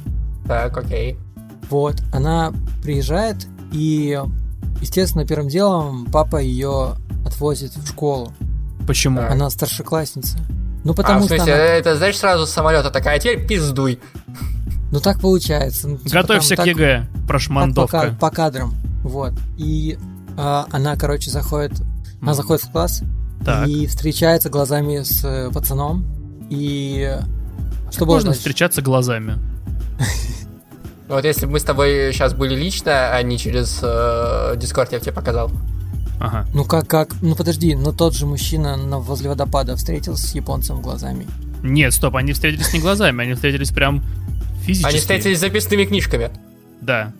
[0.47, 1.17] Так, окей.
[1.71, 2.53] Вот, она
[2.83, 4.21] приезжает, и,
[4.81, 6.95] естественно, первым делом папа ее
[7.27, 8.33] отвозит в школу.
[8.87, 9.19] Почему?
[9.21, 9.31] Так.
[9.33, 10.39] Она старшеклассница.
[10.85, 11.63] Ну, а, потому в что смысле, она...
[11.65, 13.99] это, знаешь, сразу с самолета такая, а теперь пиздуй.
[14.91, 15.89] Ну, так получается.
[15.89, 17.01] Ну, типа, Готовься там к так- ЕГЭ.
[17.13, 18.01] так по, Прошмандовка.
[18.01, 18.75] ка- по кадрам.
[19.03, 19.33] Вот.
[19.59, 19.99] И
[20.39, 21.73] а, она, короче, заходит...
[22.23, 23.03] Она заходит в класс
[23.45, 23.69] Так.
[23.69, 26.05] и встречается глазами с э, пацаном.
[26.51, 27.17] И...
[27.91, 29.39] Что было Можно встречаться глазами.
[31.09, 34.93] Ну вот если бы мы с тобой сейчас были лично, а не через э, Discord,
[34.93, 35.51] я бы тебе показал.
[36.21, 36.47] Ага.
[36.53, 37.15] Ну как, как?
[37.23, 41.27] Ну подожди, но тот же мужчина на, возле водопада встретился с японцем глазами.
[41.63, 44.03] Нет, стоп, они встретились не глазами, они встретились прям
[44.63, 44.91] физически.
[44.91, 46.31] Они встретились с записными книжками,
[46.81, 47.13] Да.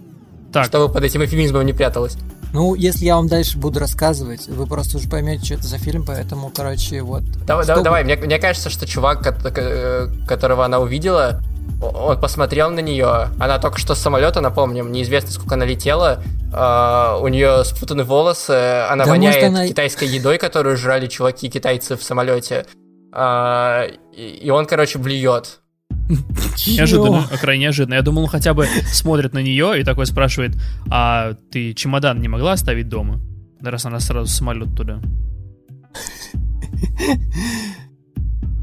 [0.53, 2.17] Так, чтобы под этим эфемизмом не пряталось.
[2.53, 6.05] Ну, если я вам дальше буду рассказывать, вы просто уже поймете, что это за фильм,
[6.07, 7.23] поэтому, короче, вот.
[7.47, 8.05] Давай, Что давай.
[8.05, 11.41] Мне, мне кажется, что чувак, ко- которого она увидела,
[11.83, 13.29] он посмотрел на нее.
[13.39, 16.23] Она только что с самолета, напомним, неизвестно, сколько она летела.
[16.53, 21.51] А, у нее спутаны волосы, она Да, воняет может, она- китайской едой, которую жрали чуваки
[21.51, 22.65] китайцы в самолете.
[23.13, 23.85] А,
[24.17, 25.61] и он, короче, блюет.
[26.67, 27.95] неожиданно, крайне неожиданно.
[27.95, 30.57] Я думал, он хотя бы смотрит на нее и такой спрашивает,
[30.91, 33.21] а ты чемодан не могла оставить дома?
[33.61, 35.01] Да раз она сразу самолет туда.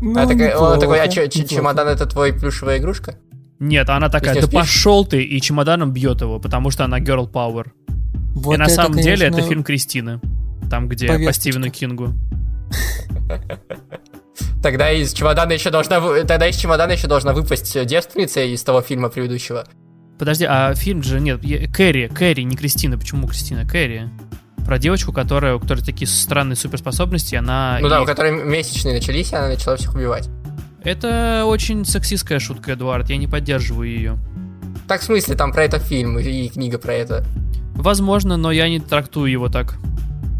[0.02, 1.56] Ну, А такая- он такой, а неплохо, чё, ч- неплохо.
[1.56, 3.16] чемодан это твой плюшевая игрушка?
[3.60, 7.32] Нет, она такая, Ты да пошел ты, и чемоданом бьет его, потому что она girl
[7.32, 7.68] power.
[8.36, 10.20] Вот и на это, самом деле это конечно, фильм Кристины.
[10.70, 11.42] Там, где по повесточка.
[11.42, 12.10] Стивену Кингу.
[14.66, 19.10] Тогда из чемодана еще должна тогда из чемодана еще должна выпасть девственница из того фильма
[19.10, 19.64] предыдущего.
[20.18, 22.98] Подожди, а фильм же нет, я- Кэрри, Кэрри, не Кристина.
[22.98, 23.64] Почему Кристина?
[23.64, 24.10] Кэрри.
[24.66, 27.78] Про девочку, которая, у которой такие странные суперспособности, она...
[27.80, 30.30] Ну да, у которой месячные начались, и она начала всех убивать.
[30.84, 34.18] Это очень сексистская шутка, Эдуард, я не поддерживаю ее.
[34.88, 37.24] Так, в смысле, там про это фильм и книга про это.
[37.76, 39.76] Возможно, но я не трактую его так.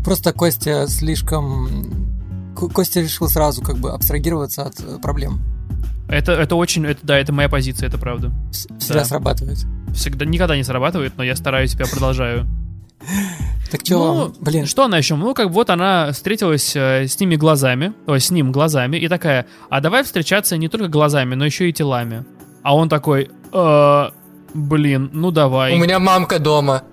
[0.04, 2.05] Просто Костя слишком...
[2.56, 5.40] Ко- Костя решил сразу как бы абстрагироваться от э, проблем.
[6.08, 8.32] Это, это очень, это, да, это моя позиция, это правда.
[8.52, 9.06] Всегда Да.
[9.06, 9.58] срабатывает.
[9.94, 12.46] Всегда, никогда не срабатывает, но я стараюсь, я продолжаю.
[13.72, 15.16] Так что, Ну, блин, Что она еще?
[15.16, 19.08] Ну, как бы вот она встретилась э, с ними глазами, ой, с ним глазами, и
[19.08, 22.26] такая, а давай встречаться не только глазами, но еще и телами.
[22.62, 24.10] А он такой, «Э,
[24.54, 25.74] блин, ну давай.
[25.74, 26.84] У меня мамка дома.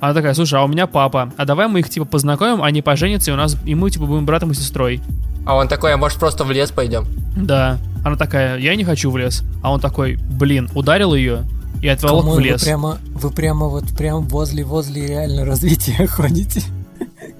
[0.00, 3.30] Она такая, слушай, а у меня папа, а давай мы их типа познакомим, они поженятся,
[3.30, 5.00] и у нас, и мы типа будем братом и сестрой.
[5.44, 7.06] А он такой, а может просто в лес пойдем?
[7.36, 7.78] Да.
[8.04, 9.42] Она такая, я не хочу в лес.
[9.62, 11.44] А он такой, блин, ударил ее
[11.82, 12.62] и отвел по-моему, в вы лес.
[12.62, 16.62] прямо, вы прямо вот прям возле-возле реально развития ходите.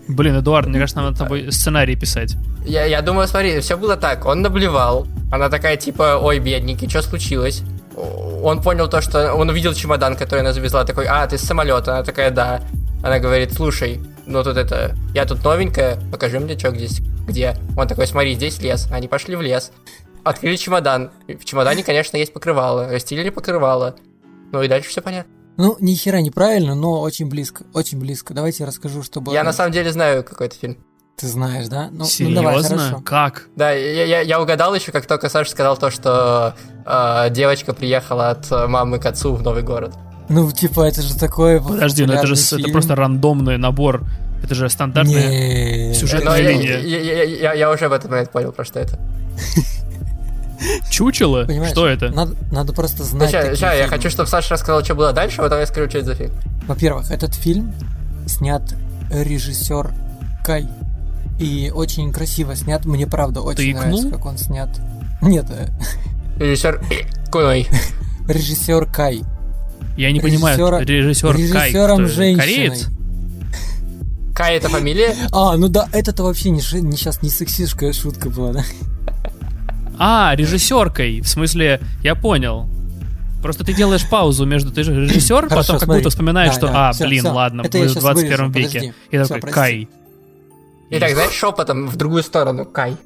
[0.08, 2.36] Блин, Эдуард, мне кажется, нам надо тобой сценарий писать.
[2.66, 4.26] Я, я думаю, смотри, все было так.
[4.26, 5.06] Он наблевал.
[5.30, 7.62] Она такая, типа, ой, бедненький, что случилось?
[8.42, 9.34] Он понял то, что...
[9.34, 11.94] Он увидел чемодан, который она завезла, такой, а, ты с самолета.
[11.94, 12.62] Она такая, да.
[13.02, 14.96] Она говорит, слушай, ну тут это...
[15.14, 17.56] Я тут новенькая, покажи мне, что здесь, где.
[17.76, 18.88] Он такой, смотри, здесь лес.
[18.90, 19.72] Они пошли в лес.
[20.24, 21.10] Открыли чемодан.
[21.28, 22.88] В чемодане, конечно, есть покрывало.
[22.88, 23.96] Расстелили покрывало.
[24.52, 25.32] Ну и дальше все понятно.
[25.56, 28.32] Ну, ни хера неправильно, но очень близко, очень близко.
[28.32, 29.34] Давайте я расскажу, что было.
[29.34, 30.78] Я на самом деле знаю какой-то фильм.
[31.16, 31.88] Ты знаешь, да?
[31.90, 32.42] Ну, ну Серьезно?
[32.42, 33.02] давай, хорошо.
[33.04, 33.48] как?
[33.54, 36.54] Да, я, я, я угадал еще, как только Саша сказал то, что
[36.86, 39.94] э, девочка приехала от э, мамы к отцу в новый город.
[40.28, 41.60] Ну, типа, это же такое...
[41.60, 42.72] Подожди, ну это же с- это фильм.
[42.72, 44.04] просто рандомный набор.
[44.42, 45.94] Это же стандартная Не.
[45.94, 46.78] сюжетная Но я, линия.
[46.78, 48.98] я, я- я- я уже в этот момент понял, про что это.
[50.90, 51.44] Чучело?
[51.46, 52.10] Понимаешь, Что это?
[52.10, 55.40] Надо, надо просто Ну, знать такие ща, я хочу, чтобы Саша рассказал, что было дальше,
[55.40, 56.32] а потом я скажу, что это за фильм.
[56.66, 57.72] Во-первых, этот фильм
[58.26, 58.62] снят
[59.10, 59.90] режиссер
[60.44, 60.68] Кай.
[61.38, 62.84] И очень красиво снят.
[62.84, 64.12] Мне правда очень Ты нравится, икнул?
[64.18, 64.68] как он снят.
[65.22, 65.68] Нет, э,
[66.40, 66.80] Режиссер
[67.30, 67.68] Куной.
[68.26, 69.22] режиссер Кай.
[69.96, 70.58] Я не понимаю.
[70.58, 71.42] Режиссера- Режиссер Кай.
[71.42, 72.06] режиссером кто?
[72.08, 72.40] женщиной.
[72.40, 72.86] Кореец?
[74.34, 75.14] Кай это фамилия?
[75.32, 78.64] А, ну да, это-то вообще не, не сейчас не сексистская шутка была, да?
[79.98, 81.20] А, режиссеркой.
[81.20, 82.66] В смысле, я понял.
[83.42, 84.70] Просто ты делаешь паузу между...
[84.72, 86.00] Ты же режиссер, Хорошо, потом как смотри.
[86.02, 86.66] будто вспоминаешь, Да, что...
[86.68, 87.34] да, А, всё, блин, всё.
[87.34, 88.68] ладно, Это мы в щас 21 вырежу, веке.
[88.68, 88.92] подожди.
[89.10, 89.54] И Всё, такой, прости.
[89.54, 89.88] Кай.
[90.90, 92.64] Итак, знаешь, шепотом в другую сторону.
[92.64, 92.96] Кай.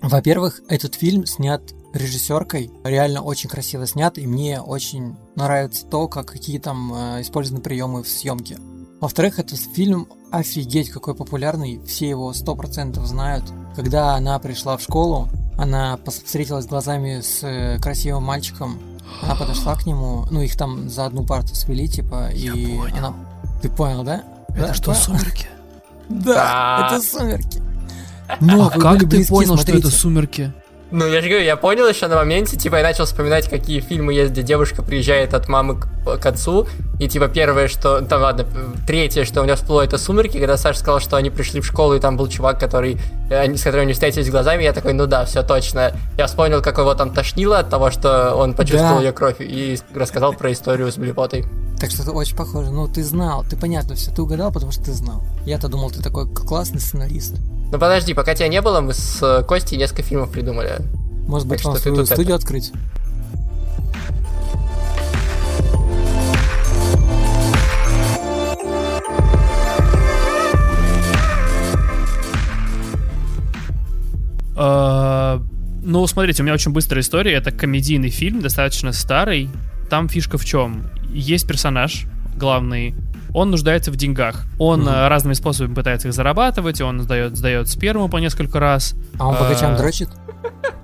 [0.00, 1.60] Во-первых, этот фильм снят
[1.94, 7.62] режиссеркой, реально очень красиво снят, и мне очень нравится то, как какие там э, использованы
[7.62, 8.58] приемы в съемке.
[9.00, 13.44] Во-вторых, этот фильм офигеть какой популярный, все его 100% знают.
[13.76, 18.78] Когда она пришла в школу, она встретилась глазами с э, красивым мальчиком,
[19.22, 22.96] она подошла к нему, ну их там за одну парту свели, типа, и понял.
[22.96, 23.14] она...
[23.62, 24.24] Ты понял, да?
[24.48, 25.00] Это Да, что, понял?
[25.00, 25.46] сумерки?
[26.08, 26.96] Да, Да.
[26.96, 27.62] это сумерки.
[28.40, 30.52] Но А как ты понял, что это сумерки?
[30.96, 34.14] Ну, я же говорю, я понял еще на моменте, типа, я начал вспоминать, какие фильмы
[34.14, 36.68] есть, где девушка приезжает от мамы к, к отцу,
[36.98, 38.00] и, типа, первое, что...
[38.02, 38.46] Там, ладно,
[38.86, 41.94] третье, что у меня всплыло, это «Сумерки», когда Саша сказал, что они пришли в школу,
[41.94, 42.98] и там был чувак, который...
[43.30, 45.92] э, они- с которым они встретились глазами, я такой, ну да, все точно.
[46.16, 49.02] Я вспомнил, как его там тошнило от того, что он почувствовал Да.
[49.04, 51.44] ее кровь, и рассказал про историю с блепотой.
[51.80, 52.70] Так что это очень похоже.
[52.70, 55.22] Ну, ты знал, ты понятно все, ты угадал, потому что ты знал.
[55.44, 57.34] Я-то думал, ты такой классный сценарист.
[57.72, 60.76] Ну, подожди, пока тебя не было, мы с э, Костей несколько фильмов придумали.
[61.26, 62.70] Может быть, Так вам что ты тут студию открыть?
[74.56, 77.34] Ну, смотрите, у меня очень быстрая история.
[77.34, 79.50] Это комедийный фильм, достаточно старый.
[79.90, 80.84] Там фишка в чем?
[81.12, 82.94] Есть персонаж главный,
[83.32, 84.44] он нуждается в деньгах.
[84.58, 88.94] Он э, разными способами пытается их зарабатывать, он сдает, сдает сперму по несколько раз.
[89.18, 90.08] А он по качам Э, дрочит?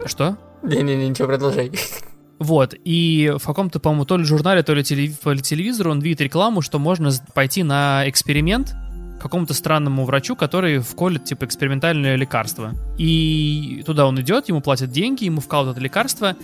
[0.05, 0.37] Что?
[0.63, 1.71] Не-не-не, ничего, продолжай.
[2.39, 6.79] Вот, и в каком-то, по-моему, то ли журнале, то ли телевизору он видит рекламу, что
[6.79, 8.75] можно пойти на эксперимент
[9.21, 12.73] какому-то странному врачу, который вколет, типа, экспериментальное лекарство.
[12.99, 16.37] И туда он идет, ему платят деньги, ему вкалывают это лекарство,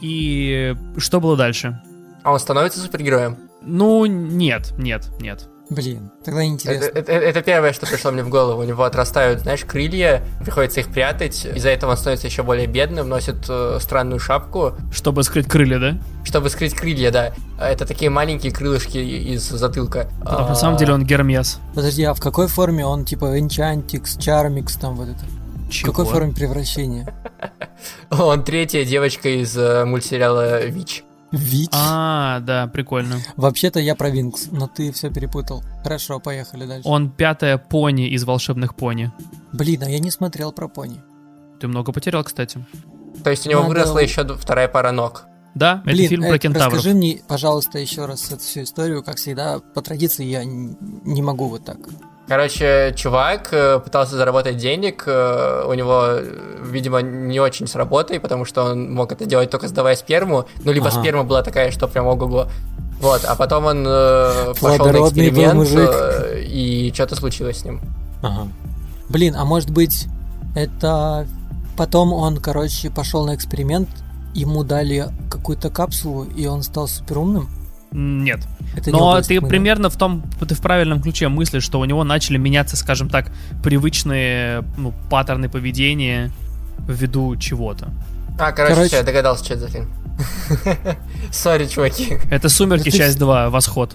[0.00, 1.80] и что было дальше?
[2.22, 3.36] А он становится супергероем?
[3.62, 5.48] Ну, нет, нет, нет.
[5.74, 6.84] Блин, тогда Это, интересно.
[6.94, 8.60] это- это первое, что пришло мне в голову.
[8.60, 11.44] У него отрастают, знаешь, крылья, приходится их прятать.
[11.46, 15.98] Из-за этого он становится еще более бедным, носит э, странную шапку, Чтобы скрыть крылья, да?
[16.24, 17.32] чтобы скрыть крылья, да.
[17.58, 20.08] А Это такие маленькие крылышки из затылка.
[20.20, 21.58] Потому что на А, самом деле он Гермес.
[21.74, 25.24] Подожди, а в какой форме он типа Enchantix, Charmix, там вот это?
[25.68, 25.92] В Чего?
[25.92, 27.14] какой форме превращения?
[28.10, 31.02] Он третья девочка из э, мультсериала «Вич».
[31.32, 31.68] Вич?
[31.72, 33.16] А, да, прикольно.
[33.36, 35.62] Вообще-то я про Винкс, но ты все перепутал.
[35.82, 36.88] Хорошо, поехали дальше.
[36.88, 39.10] Он пятая пони из волшебных пони.
[39.52, 41.00] Блин, а я не смотрел про пони.
[41.60, 42.64] Ты много потерял, кстати.
[43.24, 45.24] То есть у него Надо- выросла еще вторая пара ног.
[45.54, 46.72] Да, Блин, это фильм э, про кентавров.
[46.74, 49.02] расскажи мне, пожалуйста, еще раз эту всю историю.
[49.02, 51.76] Как всегда, по традиции я не могу вот так.
[52.32, 56.16] Короче, чувак э, пытался заработать денег, э, у него,
[56.62, 60.72] видимо, не очень с работой, потому что он мог это делать только сдавая сперму, ну,
[60.72, 60.98] либо Ага.
[60.98, 62.48] сперма была такая, что прям ого-го.
[63.00, 67.82] Вот, а потом он э, пошел на эксперимент, э, и что-то случилось с ним.
[68.22, 68.48] Ага.
[69.10, 70.06] Блин, а может быть,
[70.56, 71.26] это
[71.76, 73.90] потом он, короче, пошел на эксперимент,
[74.32, 77.50] ему дали какую-то капсулу, и он стал суперумным?
[77.92, 78.40] Нет.
[78.76, 82.04] Это Но область ты примерно в том, ты в правильном ключе мыслишь, что у него
[82.04, 83.30] начали меняться, скажем так,
[83.62, 86.30] привычные ну, паттерны поведения
[86.88, 87.90] ввиду чего-то.
[88.38, 88.88] А, короче, Короче.
[88.88, 89.92] всё, я догадался, что это за фильм.
[91.32, 92.18] Сори, чуваки.
[92.30, 93.94] Это «Сумерки», Да часть 2, «Восход».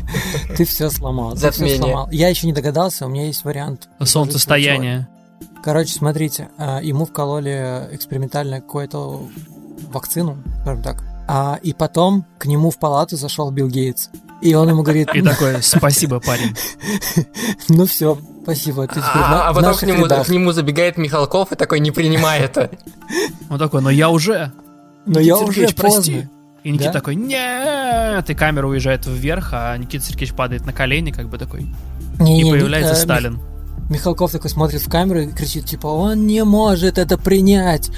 [0.56, 1.36] Ты все сломал.
[1.36, 1.78] Затмение.
[1.78, 2.08] сломал.
[2.10, 3.88] Я еще не догадался, у меня есть вариант.
[4.02, 5.08] «Солнцестояние».
[5.62, 9.28] Короче, смотрите, а, ему вкололи экспериментально какую-то
[9.92, 11.02] вакцину, скажем так.
[11.28, 14.08] А, и потом к нему в палату зашел Билл Гейтс.
[14.42, 16.54] И он ему говорит, И такой, спасибо, парень.
[17.68, 20.26] ну все, спасибо, ты А, а потом к нему, рядах.
[20.26, 22.70] к нему забегает Михалков и такой, не принимай это.
[23.50, 24.52] Он такой, но я уже.
[25.06, 25.82] Но я уже прости.
[25.82, 26.30] поздно.
[26.64, 28.28] И Никита такой, нет!
[28.28, 31.72] И камера уезжает вверх, а Никита Сергеевич падает на колени, как бы такой.
[32.18, 33.40] И появляется э, Сталин.
[33.90, 37.90] Михалков такой смотрит в камеру и кричит, типа, он не может это принять.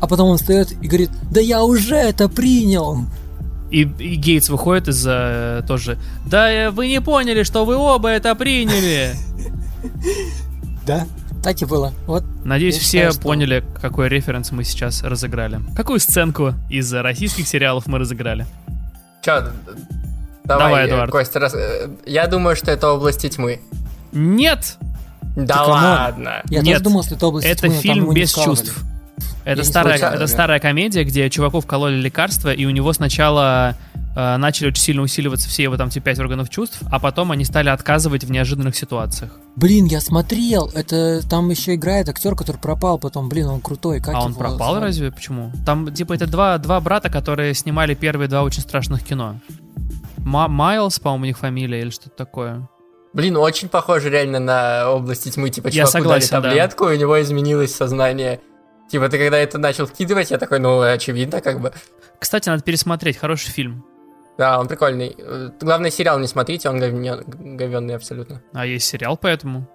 [0.00, 2.98] А потом он встает и говорит, да я уже это принял.
[3.70, 5.98] И, и Гейтс выходит из э, тоже.
[6.26, 9.14] Да э, вы не поняли, что вы оба это приняли.
[10.86, 11.06] Да,
[11.42, 11.92] так и было.
[12.06, 15.60] Вот, Надеюсь, все считаю, что- поняли, какой референс мы сейчас разыграли.
[15.76, 18.44] Какую сценку из российских сериалов мы разыграли?
[19.22, 19.40] Чё,
[20.44, 21.10] давай, Давай, Эдуард.
[21.10, 23.60] Костя, рас- э, я думаю, что это «Области тьмы».
[24.12, 24.76] Нет!
[25.36, 25.72] Да come on.
[25.72, 26.42] ладно.
[26.48, 28.82] я Нет, тоже думал, что это область Это тьмы, фильм без чувств.
[29.44, 30.26] Я Это не старая, это да.
[30.26, 33.76] старая комедия, где чуваку вкололи лекарства, и у него сначала
[34.16, 37.44] э, начали очень сильно усиливаться все его там те пять органов чувств, а потом они
[37.44, 39.32] стали отказывать в неожиданных ситуациях.
[39.56, 44.00] Блин, я смотрел, это там еще играет актер, который пропал потом, блин, он крутой.
[44.00, 44.84] Как а он пропал звали?
[44.84, 45.12] разве?
[45.12, 45.52] Почему?
[45.66, 49.40] Там, типа, это два, два брата, которые снимали первые два очень страшных кино.
[50.18, 52.66] Ма- Майлз, по-моему, у них фамилия или что-то такое.
[53.14, 55.48] Блин, очень похоже реально на области тьмы.
[55.48, 56.40] Типа, Я чуваку согласен, да.
[56.40, 58.40] дали таблетку, и у него изменилось сознание.
[58.90, 61.72] Типа, ты когда это начал вкидывать, я такой, ну, очевидно, как бы.
[62.18, 63.84] Кстати, надо пересмотреть, хороший фильм.
[64.36, 65.16] Да, он прикольный.
[65.60, 68.42] Главное, сериал не смотрите, он говенный абсолютно.
[68.52, 69.68] А есть сериал поэтому,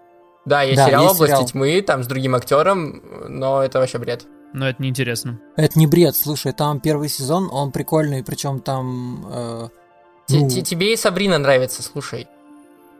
[0.45, 1.47] Да, есть Да, сериал есть «Области сериал.
[1.47, 4.25] тьмы», там с другим актером, но это вообще бред.
[4.51, 5.39] но это неинтересно.
[5.55, 9.25] Это не бред, слушай, там первый сезон, он прикольный, причем там...
[9.31, 9.67] э,
[10.29, 12.27] ну, Тебе и Сабрина нравится, слушай.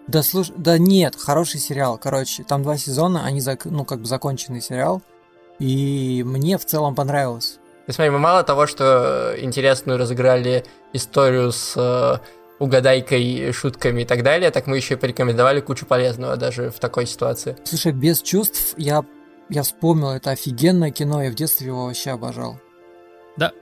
[0.07, 4.05] Да, слушай, да нет, хороший сериал, короче, там два сезона, они, зак- ну, как бы
[4.05, 5.01] законченный сериал,
[5.59, 7.59] и мне в целом понравилось.
[7.85, 12.17] Ты смотри, мы мало того, что интересную разыграли историю с э,
[12.59, 17.05] угадайкой, шутками и так далее, так мы еще и порекомендовали кучу полезного даже в такой
[17.05, 17.55] ситуации.
[17.63, 19.03] Слушай, без чувств я,
[19.49, 22.59] я вспомнил, это офигенное кино, я в детстве его вообще обожал.
[23.37, 23.53] Да.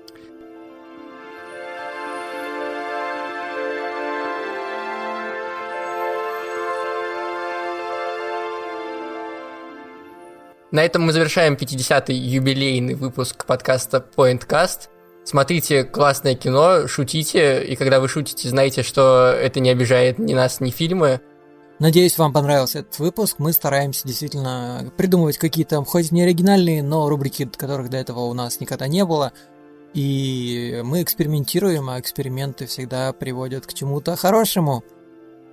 [10.77, 14.89] На этом мы завершаем 50-й юбилейный выпуск подкаста PointCast.
[15.23, 20.59] Смотрите классное кино, шутите, и когда вы шутите, знайте, что это не обижает ни нас,
[20.59, 21.19] ни фильмы.
[21.79, 23.37] Надеюсь, вам понравился этот выпуск.
[23.39, 28.59] Мы стараемся действительно придумывать какие-то, хоть не оригинальные, но рубрики, которых до этого у нас
[28.59, 29.33] никогда не было.
[29.95, 34.83] И мы экспериментируем, а эксперименты всегда приводят к чему-то хорошему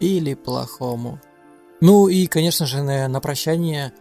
[0.00, 1.18] или плохому.
[1.80, 3.94] Ну и, конечно же, на, на прощание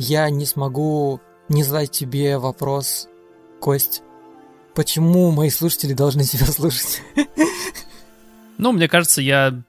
[0.00, 3.08] я не смогу не задать тебе вопрос,
[3.60, 4.02] Кость.
[4.74, 7.02] Почему мои слушатели должны тебя слушать?
[8.56, 9.62] Ну, мне кажется, я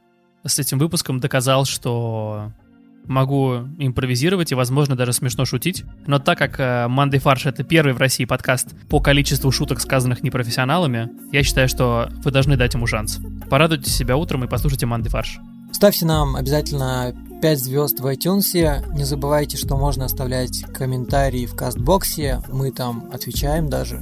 [0.45, 2.51] с этим выпуском доказал, что
[3.05, 5.83] могу импровизировать и, возможно, даже смешно шутить.
[6.07, 10.23] Но так как э, Мандай Фарш это первый в России подкаст по количеству шуток, сказанных
[10.23, 13.19] непрофессионалами, я считаю, что вы должны дать ему шанс.
[13.49, 15.39] Порадуйте себя утром и послушайте Мандай Фарш.
[15.71, 18.93] Ставьте нам обязательно 5 звезд в iTunes.
[18.93, 22.41] Не забывайте, что можно оставлять комментарии в кастбоксе.
[22.49, 24.01] Мы там отвечаем даже.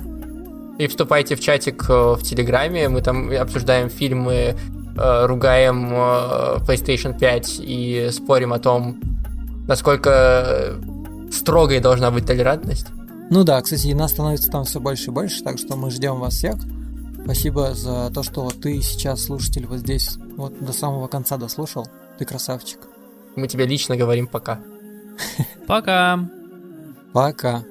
[0.78, 2.88] И вступайте в чатик э, в Телеграме.
[2.90, 4.56] Мы там обсуждаем фильмы
[5.02, 9.00] Э, ругаем э, PlayStation 5 и спорим о том,
[9.66, 10.76] насколько
[11.32, 12.88] строгой должна быть толерантность.
[13.30, 16.20] Ну да, кстати, и нас становится там все больше и больше, так что мы ждем
[16.20, 16.56] вас всех.
[17.24, 21.88] Спасибо за то, что ты сейчас, слушатель, вот здесь вот до самого конца дослушал.
[22.18, 22.80] Ты красавчик.
[23.36, 24.59] Мы тебе лично говорим пока.
[25.67, 26.19] Пока.
[27.13, 27.63] Пока.